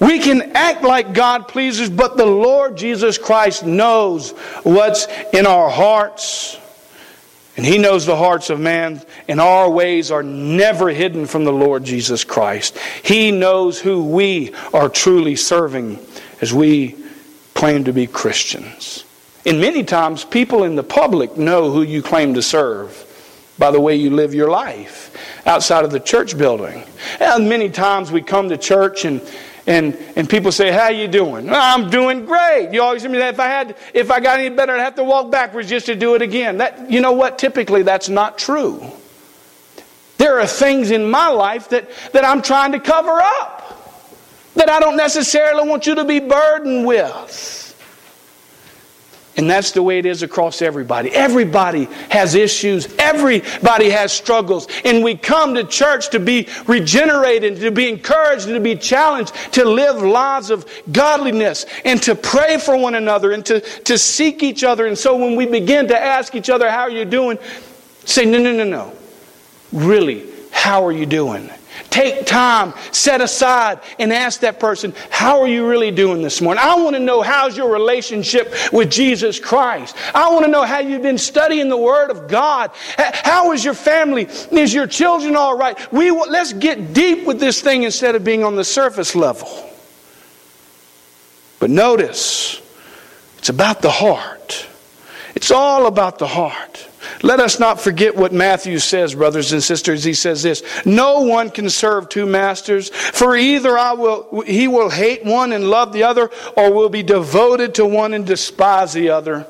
We 0.00 0.18
can 0.18 0.52
act 0.54 0.82
like 0.82 1.14
God 1.14 1.48
pleases, 1.48 1.88
but 1.88 2.16
the 2.16 2.26
Lord 2.26 2.76
Jesus 2.76 3.16
Christ 3.16 3.64
knows 3.64 4.30
what's 4.62 5.06
in 5.32 5.46
our 5.46 5.70
hearts. 5.70 6.58
And 7.56 7.64
He 7.64 7.78
knows 7.78 8.04
the 8.04 8.16
hearts 8.16 8.50
of 8.50 8.58
man, 8.58 9.00
and 9.28 9.40
our 9.40 9.70
ways 9.70 10.10
are 10.10 10.22
never 10.22 10.88
hidden 10.88 11.26
from 11.26 11.44
the 11.44 11.52
Lord 11.52 11.84
Jesus 11.84 12.24
Christ. 12.24 12.76
He 13.02 13.30
knows 13.30 13.80
who 13.80 14.04
we 14.04 14.54
are 14.72 14.88
truly 14.88 15.36
serving 15.36 15.98
as 16.40 16.52
we 16.52 16.96
claim 17.54 17.84
to 17.84 17.92
be 17.92 18.06
Christians. 18.06 19.04
And 19.46 19.60
many 19.60 19.84
times, 19.84 20.24
people 20.24 20.64
in 20.64 20.74
the 20.74 20.82
public 20.82 21.36
know 21.36 21.70
who 21.70 21.82
you 21.82 22.02
claim 22.02 22.34
to 22.34 22.42
serve 22.42 23.00
by 23.58 23.70
the 23.70 23.80
way 23.80 23.94
you 23.94 24.10
live 24.10 24.34
your 24.34 24.50
life 24.50 25.16
outside 25.46 25.84
of 25.84 25.90
the 25.90 26.00
church 26.00 26.36
building. 26.36 26.82
And 27.20 27.48
many 27.48 27.68
times 27.68 28.10
we 28.10 28.22
come 28.22 28.48
to 28.48 28.56
church 28.56 29.04
and 29.04 29.20
and, 29.66 29.96
and 30.16 30.28
people 30.28 30.52
say, 30.52 30.70
How 30.70 30.88
you 30.88 31.08
doing? 31.08 31.48
I'm 31.50 31.90
doing 31.90 32.26
great. 32.26 32.70
You 32.72 32.82
always 32.82 33.02
hear 33.02 33.10
me 33.10 33.18
that 33.18 33.34
if 33.34 33.40
I 33.40 33.46
had 33.46 33.76
if 33.94 34.10
I 34.10 34.20
got 34.20 34.38
any 34.38 34.54
better, 34.54 34.74
I'd 34.74 34.80
have 34.80 34.96
to 34.96 35.04
walk 35.04 35.30
backwards 35.30 35.68
just 35.68 35.86
to 35.86 35.94
do 35.94 36.14
it 36.14 36.22
again. 36.22 36.58
That 36.58 36.90
you 36.90 37.00
know 37.00 37.12
what? 37.12 37.38
Typically 37.38 37.82
that's 37.82 38.08
not 38.08 38.38
true. 38.38 38.92
There 40.18 40.40
are 40.40 40.46
things 40.46 40.90
in 40.90 41.10
my 41.10 41.28
life 41.28 41.70
that, 41.70 41.90
that 42.12 42.24
I'm 42.24 42.40
trying 42.40 42.72
to 42.72 42.80
cover 42.80 43.20
up 43.20 43.54
that 44.54 44.70
I 44.70 44.80
don't 44.80 44.96
necessarily 44.96 45.68
want 45.68 45.86
you 45.86 45.96
to 45.96 46.04
be 46.04 46.20
burdened 46.20 46.86
with. 46.86 47.63
And 49.36 49.50
that's 49.50 49.72
the 49.72 49.82
way 49.82 49.98
it 49.98 50.06
is 50.06 50.22
across 50.22 50.62
everybody. 50.62 51.10
Everybody 51.10 51.86
has 52.10 52.34
issues. 52.34 52.86
Everybody 52.98 53.90
has 53.90 54.12
struggles. 54.12 54.68
And 54.84 55.02
we 55.02 55.16
come 55.16 55.54
to 55.56 55.64
church 55.64 56.10
to 56.10 56.20
be 56.20 56.48
regenerated, 56.66 57.58
to 57.60 57.72
be 57.72 57.88
encouraged, 57.88 58.46
and 58.46 58.54
to 58.54 58.60
be 58.60 58.76
challenged 58.76 59.34
to 59.52 59.64
live 59.64 60.02
lives 60.02 60.50
of 60.50 60.66
godliness 60.92 61.66
and 61.84 62.00
to 62.04 62.14
pray 62.14 62.58
for 62.58 62.76
one 62.76 62.94
another 62.94 63.32
and 63.32 63.44
to, 63.46 63.60
to 63.60 63.98
seek 63.98 64.42
each 64.42 64.62
other. 64.62 64.86
And 64.86 64.96
so 64.96 65.16
when 65.16 65.34
we 65.34 65.46
begin 65.46 65.88
to 65.88 65.98
ask 65.98 66.34
each 66.34 66.50
other, 66.50 66.70
How 66.70 66.82
are 66.82 66.90
you 66.90 67.04
doing? 67.04 67.38
say, 68.04 68.24
No, 68.24 68.38
no, 68.38 68.52
no, 68.52 68.64
no. 68.64 68.92
Really, 69.72 70.24
how 70.52 70.84
are 70.86 70.92
you 70.92 71.06
doing? 71.06 71.50
Take 71.90 72.26
time, 72.26 72.72
set 72.92 73.20
aside, 73.20 73.80
and 73.98 74.12
ask 74.12 74.40
that 74.40 74.60
person, 74.60 74.94
How 75.10 75.40
are 75.40 75.48
you 75.48 75.68
really 75.68 75.90
doing 75.90 76.22
this 76.22 76.40
morning? 76.40 76.62
I 76.64 76.74
want 76.76 76.94
to 76.96 77.00
know 77.00 77.22
how's 77.22 77.56
your 77.56 77.70
relationship 77.72 78.52
with 78.72 78.90
Jesus 78.90 79.38
Christ. 79.38 79.96
I 80.14 80.30
want 80.30 80.44
to 80.44 80.50
know 80.50 80.62
how 80.62 80.78
you've 80.78 81.02
been 81.02 81.18
studying 81.18 81.68
the 81.68 81.76
Word 81.76 82.10
of 82.10 82.28
God. 82.28 82.70
How 82.96 83.52
is 83.52 83.64
your 83.64 83.74
family? 83.74 84.24
Is 84.52 84.72
your 84.72 84.86
children 84.86 85.36
all 85.36 85.56
right? 85.56 85.92
We, 85.92 86.10
let's 86.10 86.52
get 86.52 86.94
deep 86.94 87.26
with 87.26 87.40
this 87.40 87.60
thing 87.60 87.82
instead 87.82 88.14
of 88.14 88.24
being 88.24 88.44
on 88.44 88.56
the 88.56 88.64
surface 88.64 89.14
level. 89.14 89.48
But 91.60 91.70
notice, 91.70 92.60
it's 93.38 93.48
about 93.48 93.82
the 93.82 93.90
heart. 93.90 94.66
It's 95.34 95.50
all 95.50 95.86
about 95.86 96.18
the 96.18 96.26
heart. 96.26 96.73
Let 97.24 97.40
us 97.40 97.58
not 97.58 97.80
forget 97.80 98.14
what 98.14 98.34
Matthew 98.34 98.78
says, 98.78 99.14
brothers 99.14 99.52
and 99.52 99.62
sisters. 99.62 100.04
He 100.04 100.12
says 100.12 100.42
this 100.42 100.62
No 100.84 101.22
one 101.22 101.48
can 101.48 101.70
serve 101.70 102.10
two 102.10 102.26
masters, 102.26 102.90
for 102.90 103.34
either 103.34 103.78
I 103.78 103.94
will, 103.94 104.42
he 104.42 104.68
will 104.68 104.90
hate 104.90 105.24
one 105.24 105.52
and 105.52 105.70
love 105.70 105.94
the 105.94 106.02
other, 106.02 106.30
or 106.54 106.70
will 106.70 106.90
be 106.90 107.02
devoted 107.02 107.76
to 107.76 107.86
one 107.86 108.12
and 108.12 108.26
despise 108.26 108.92
the 108.92 109.08
other. 109.08 109.46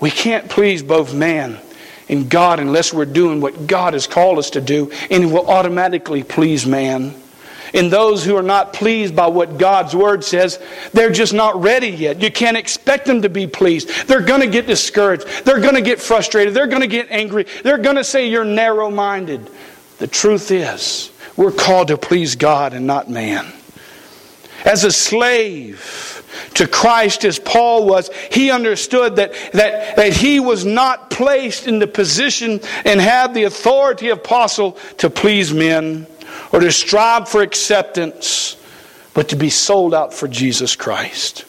We 0.00 0.10
can't 0.10 0.48
please 0.48 0.82
both 0.82 1.12
man 1.12 1.60
and 2.08 2.30
God 2.30 2.58
unless 2.58 2.94
we're 2.94 3.04
doing 3.04 3.42
what 3.42 3.66
God 3.66 3.92
has 3.92 4.06
called 4.06 4.38
us 4.38 4.48
to 4.50 4.62
do, 4.62 4.92
and 5.10 5.24
it 5.24 5.26
will 5.26 5.46
automatically 5.46 6.22
please 6.22 6.64
man. 6.64 7.14
And 7.74 7.90
those 7.90 8.24
who 8.24 8.36
are 8.36 8.42
not 8.42 8.72
pleased 8.72 9.16
by 9.16 9.26
what 9.26 9.58
God's 9.58 9.96
word 9.96 10.22
says, 10.22 10.60
they're 10.92 11.10
just 11.10 11.34
not 11.34 11.60
ready 11.60 11.88
yet. 11.88 12.22
You 12.22 12.30
can't 12.30 12.56
expect 12.56 13.04
them 13.04 13.22
to 13.22 13.28
be 13.28 13.48
pleased. 13.48 13.88
They're 14.06 14.22
going 14.22 14.40
to 14.42 14.46
get 14.46 14.68
discouraged. 14.68 15.26
They're 15.44 15.60
going 15.60 15.74
to 15.74 15.82
get 15.82 16.00
frustrated. 16.00 16.54
They're 16.54 16.68
going 16.68 16.82
to 16.82 16.86
get 16.86 17.08
angry. 17.10 17.46
They're 17.64 17.78
going 17.78 17.96
to 17.96 18.04
say 18.04 18.28
you're 18.28 18.44
narrow 18.44 18.90
minded. 18.90 19.50
The 19.98 20.06
truth 20.06 20.52
is, 20.52 21.10
we're 21.36 21.52
called 21.52 21.88
to 21.88 21.98
please 21.98 22.36
God 22.36 22.74
and 22.74 22.86
not 22.86 23.10
man. 23.10 23.52
As 24.64 24.84
a 24.84 24.92
slave, 24.92 26.22
to 26.54 26.68
Christ 26.68 27.24
as 27.24 27.38
Paul 27.38 27.86
was, 27.86 28.08
he 28.30 28.50
understood 28.50 29.16
that, 29.16 29.34
that, 29.52 29.96
that 29.96 30.12
he 30.12 30.40
was 30.40 30.64
not 30.64 31.10
placed 31.10 31.66
in 31.66 31.80
the 31.80 31.86
position 31.86 32.60
and 32.84 33.00
had 33.00 33.34
the 33.34 33.44
authority 33.44 34.08
of 34.08 34.18
apostle 34.18 34.72
to 34.98 35.10
please 35.10 35.52
men 35.52 36.06
or 36.52 36.60
to 36.60 36.72
strive 36.72 37.28
for 37.28 37.42
acceptance, 37.42 38.56
but 39.14 39.28
to 39.30 39.36
be 39.36 39.50
sold 39.50 39.94
out 39.94 40.12
for 40.12 40.28
Jesus 40.28 40.76
Christ. 40.76 41.44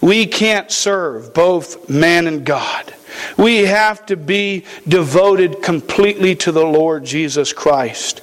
We 0.00 0.26
can't 0.26 0.70
serve 0.70 1.34
both 1.34 1.88
man 1.88 2.26
and 2.26 2.44
God. 2.44 2.94
We 3.36 3.58
have 3.64 4.06
to 4.06 4.16
be 4.16 4.64
devoted 4.86 5.62
completely 5.62 6.34
to 6.36 6.52
the 6.52 6.64
Lord 6.64 7.04
Jesus 7.04 7.52
Christ 7.52 8.20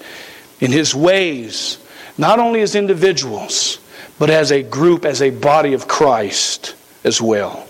in 0.60 0.72
his 0.72 0.94
ways, 0.94 1.78
not 2.18 2.40
only 2.40 2.62
as 2.62 2.76
individuals, 2.76 3.80
but 4.20 4.30
as 4.30 4.52
a 4.52 4.62
group, 4.62 5.06
as 5.06 5.22
a 5.22 5.32
body 5.32 5.74
of 5.74 5.88
Christ 5.88 6.76
as 7.04 7.22
well. 7.22 7.68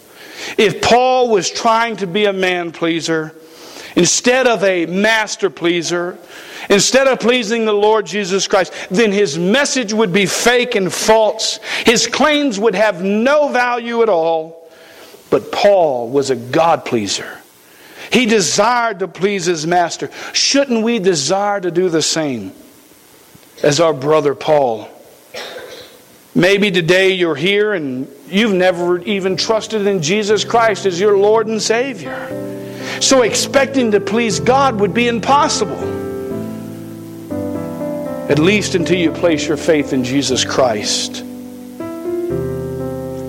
If 0.58 0.82
Paul 0.82 1.30
was 1.30 1.50
trying 1.50 1.98
to 1.98 2.08
be 2.08 2.26
a 2.26 2.34
man 2.34 2.72
pleaser, 2.72 3.36
instead 3.96 4.48
of 4.48 4.64
a 4.64 4.86
master 4.86 5.50
pleaser, 5.50 6.18
instead 6.70 7.08
of 7.08 7.20
pleasing 7.20 7.66
the 7.66 7.74
Lord 7.74 8.06
Jesus 8.06 8.48
Christ, 8.48 8.74
then 8.90 9.12
his 9.12 9.38
message 9.38 9.94
would 9.94 10.14
be 10.14 10.26
fake 10.26 10.76
and 10.76 10.92
false. 10.92 11.60
His 11.86 12.08
claims 12.08 12.60
would 12.60 12.76
have 12.76 13.04
no 13.04 13.50
value 13.50 14.02
at 14.02 14.10
all. 14.10 14.70
But 15.30 15.52
Paul 15.52 16.10
was 16.10 16.30
a 16.30 16.36
God 16.36 16.86
pleaser. 16.86 17.40
He 18.12 18.26
desired 18.26 19.00
to 19.00 19.08
please 19.08 19.46
his 19.46 19.66
master. 19.66 20.10
Shouldn't 20.34 20.84
we 20.84 21.00
desire 21.00 21.62
to 21.62 21.72
do 21.72 21.88
the 21.88 22.02
same 22.02 22.52
as 23.64 23.80
our 23.80 23.94
brother 23.94 24.36
Paul? 24.36 24.90
Maybe 26.36 26.72
today 26.72 27.12
you're 27.12 27.36
here 27.36 27.74
and 27.74 28.10
you've 28.28 28.54
never 28.54 29.00
even 29.00 29.38
trusted 29.38 29.88
in 29.88 30.02
Jesus 30.02 30.44
Christ 30.44 30.86
as 30.86 31.00
your 31.00 31.18
Lord 31.18 31.48
and 31.48 31.62
Savior. 31.62 32.61
So 33.02 33.24
expecting 33.24 33.92
to 33.92 34.00
please 34.00 34.40
God 34.40 34.80
would 34.80 34.94
be 34.94 35.08
impossible. 35.08 35.80
At 38.30 38.38
least 38.38 38.76
until 38.76 38.98
you 38.98 39.12
place 39.12 39.48
your 39.48 39.58
faith 39.58 39.92
in 39.92 40.04
Jesus 40.04 40.46
Christ, 40.46 41.18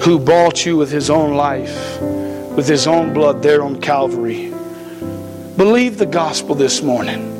who 0.02 0.18
bought 0.18 0.66
you 0.66 0.76
with 0.76 0.90
His 0.90 1.08
own 1.08 1.34
life, 1.34 2.00
with 2.00 2.68
His 2.68 2.86
own 2.86 3.14
blood 3.14 3.42
there 3.42 3.62
on 3.62 3.80
Calvary. 3.80 4.52
Believe 5.56 5.96
the 5.96 6.06
gospel 6.06 6.54
this 6.54 6.82
morning 6.82 7.30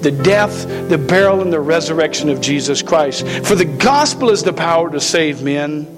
the 0.00 0.12
death, 0.12 0.66
the 0.88 0.96
burial, 0.96 1.42
and 1.42 1.52
the 1.52 1.60
resurrection 1.60 2.30
of 2.30 2.40
Jesus 2.40 2.82
Christ. 2.82 3.26
For 3.44 3.54
the 3.54 3.66
gospel 3.66 4.30
is 4.30 4.44
the 4.44 4.52
power 4.52 4.88
to 4.90 5.00
save 5.00 5.42
men. 5.42 5.88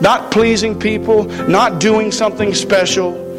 Not 0.00 0.30
pleasing 0.30 0.78
people, 0.78 1.24
not 1.24 1.80
doing 1.80 2.12
something 2.12 2.54
special, 2.54 3.29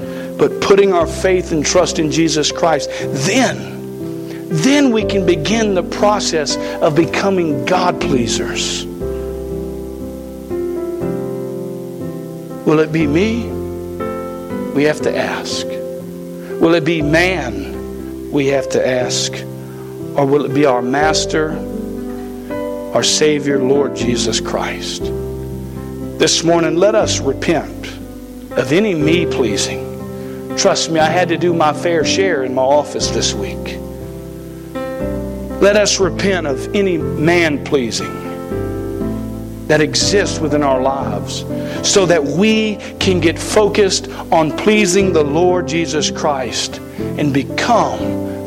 but 0.41 0.59
putting 0.59 0.91
our 0.91 1.05
faith 1.05 1.51
and 1.51 1.63
trust 1.63 1.99
in 1.99 2.09
Jesus 2.09 2.51
Christ. 2.51 2.89
Then, 2.89 4.49
then 4.49 4.91
we 4.91 5.05
can 5.05 5.23
begin 5.23 5.75
the 5.75 5.83
process 5.83 6.57
of 6.81 6.95
becoming 6.95 7.63
God 7.63 8.01
pleasers. 8.01 8.83
Will 12.65 12.79
it 12.79 12.91
be 12.91 13.05
me? 13.05 13.43
We 14.73 14.81
have 14.85 15.01
to 15.01 15.15
ask. 15.15 15.67
Will 15.67 16.73
it 16.73 16.85
be 16.85 17.03
man? 17.03 18.31
We 18.31 18.47
have 18.47 18.67
to 18.69 18.83
ask. 18.83 19.31
Or 19.33 20.25
will 20.25 20.45
it 20.45 20.55
be 20.55 20.65
our 20.65 20.81
Master, 20.81 21.51
our 22.95 23.03
Savior, 23.03 23.59
Lord 23.59 23.95
Jesus 23.95 24.41
Christ? 24.41 25.03
This 25.03 26.43
morning, 26.43 26.77
let 26.77 26.95
us 26.95 27.19
repent 27.19 27.85
of 28.53 28.71
any 28.71 28.95
me 28.95 29.27
pleasing. 29.27 29.90
Trust 30.57 30.91
me, 30.91 30.99
I 30.99 31.09
had 31.09 31.29
to 31.29 31.37
do 31.37 31.53
my 31.53 31.73
fair 31.73 32.05
share 32.05 32.43
in 32.43 32.53
my 32.53 32.61
office 32.61 33.09
this 33.09 33.33
week. 33.33 33.79
Let 35.61 35.75
us 35.75 35.99
repent 35.99 36.47
of 36.47 36.75
any 36.75 36.97
man 36.97 37.63
pleasing 37.63 38.17
that 39.67 39.81
exists 39.81 40.39
within 40.39 40.63
our 40.63 40.81
lives 40.81 41.45
so 41.87 42.05
that 42.05 42.23
we 42.23 42.75
can 42.99 43.19
get 43.19 43.37
focused 43.39 44.09
on 44.31 44.55
pleasing 44.57 45.13
the 45.13 45.23
Lord 45.23 45.67
Jesus 45.67 46.11
Christ 46.11 46.77
and 46.97 47.33
become 47.33 47.99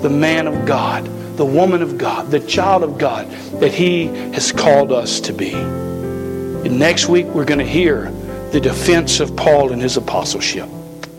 the 0.03 0.11
man 0.11 0.47
of 0.47 0.67
God 0.67 1.09
the 1.37 1.45
woman 1.45 1.83
of 1.83 1.99
God, 1.99 2.31
the 2.31 2.41
child 2.41 2.83
of 2.83 2.99
God 2.99 3.29
that 3.61 3.73
He 3.73 4.07
has 4.33 4.53
called 4.53 4.93
us 4.93 5.21
to 5.21 5.33
be. 5.33 5.53
And 5.53 6.79
next 6.79 7.09
week, 7.09 7.27
we're 7.27 7.45
going 7.45 7.59
to 7.59 7.67
hear 7.67 8.11
the 8.53 8.61
defense 8.61 9.21
of 9.21 9.35
Paul 9.35 9.73
and 9.73 9.83
his 9.83 9.97
apostleship. 9.97 10.69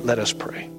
Let 0.03 0.19
us 0.19 0.31
pray. 0.31 0.74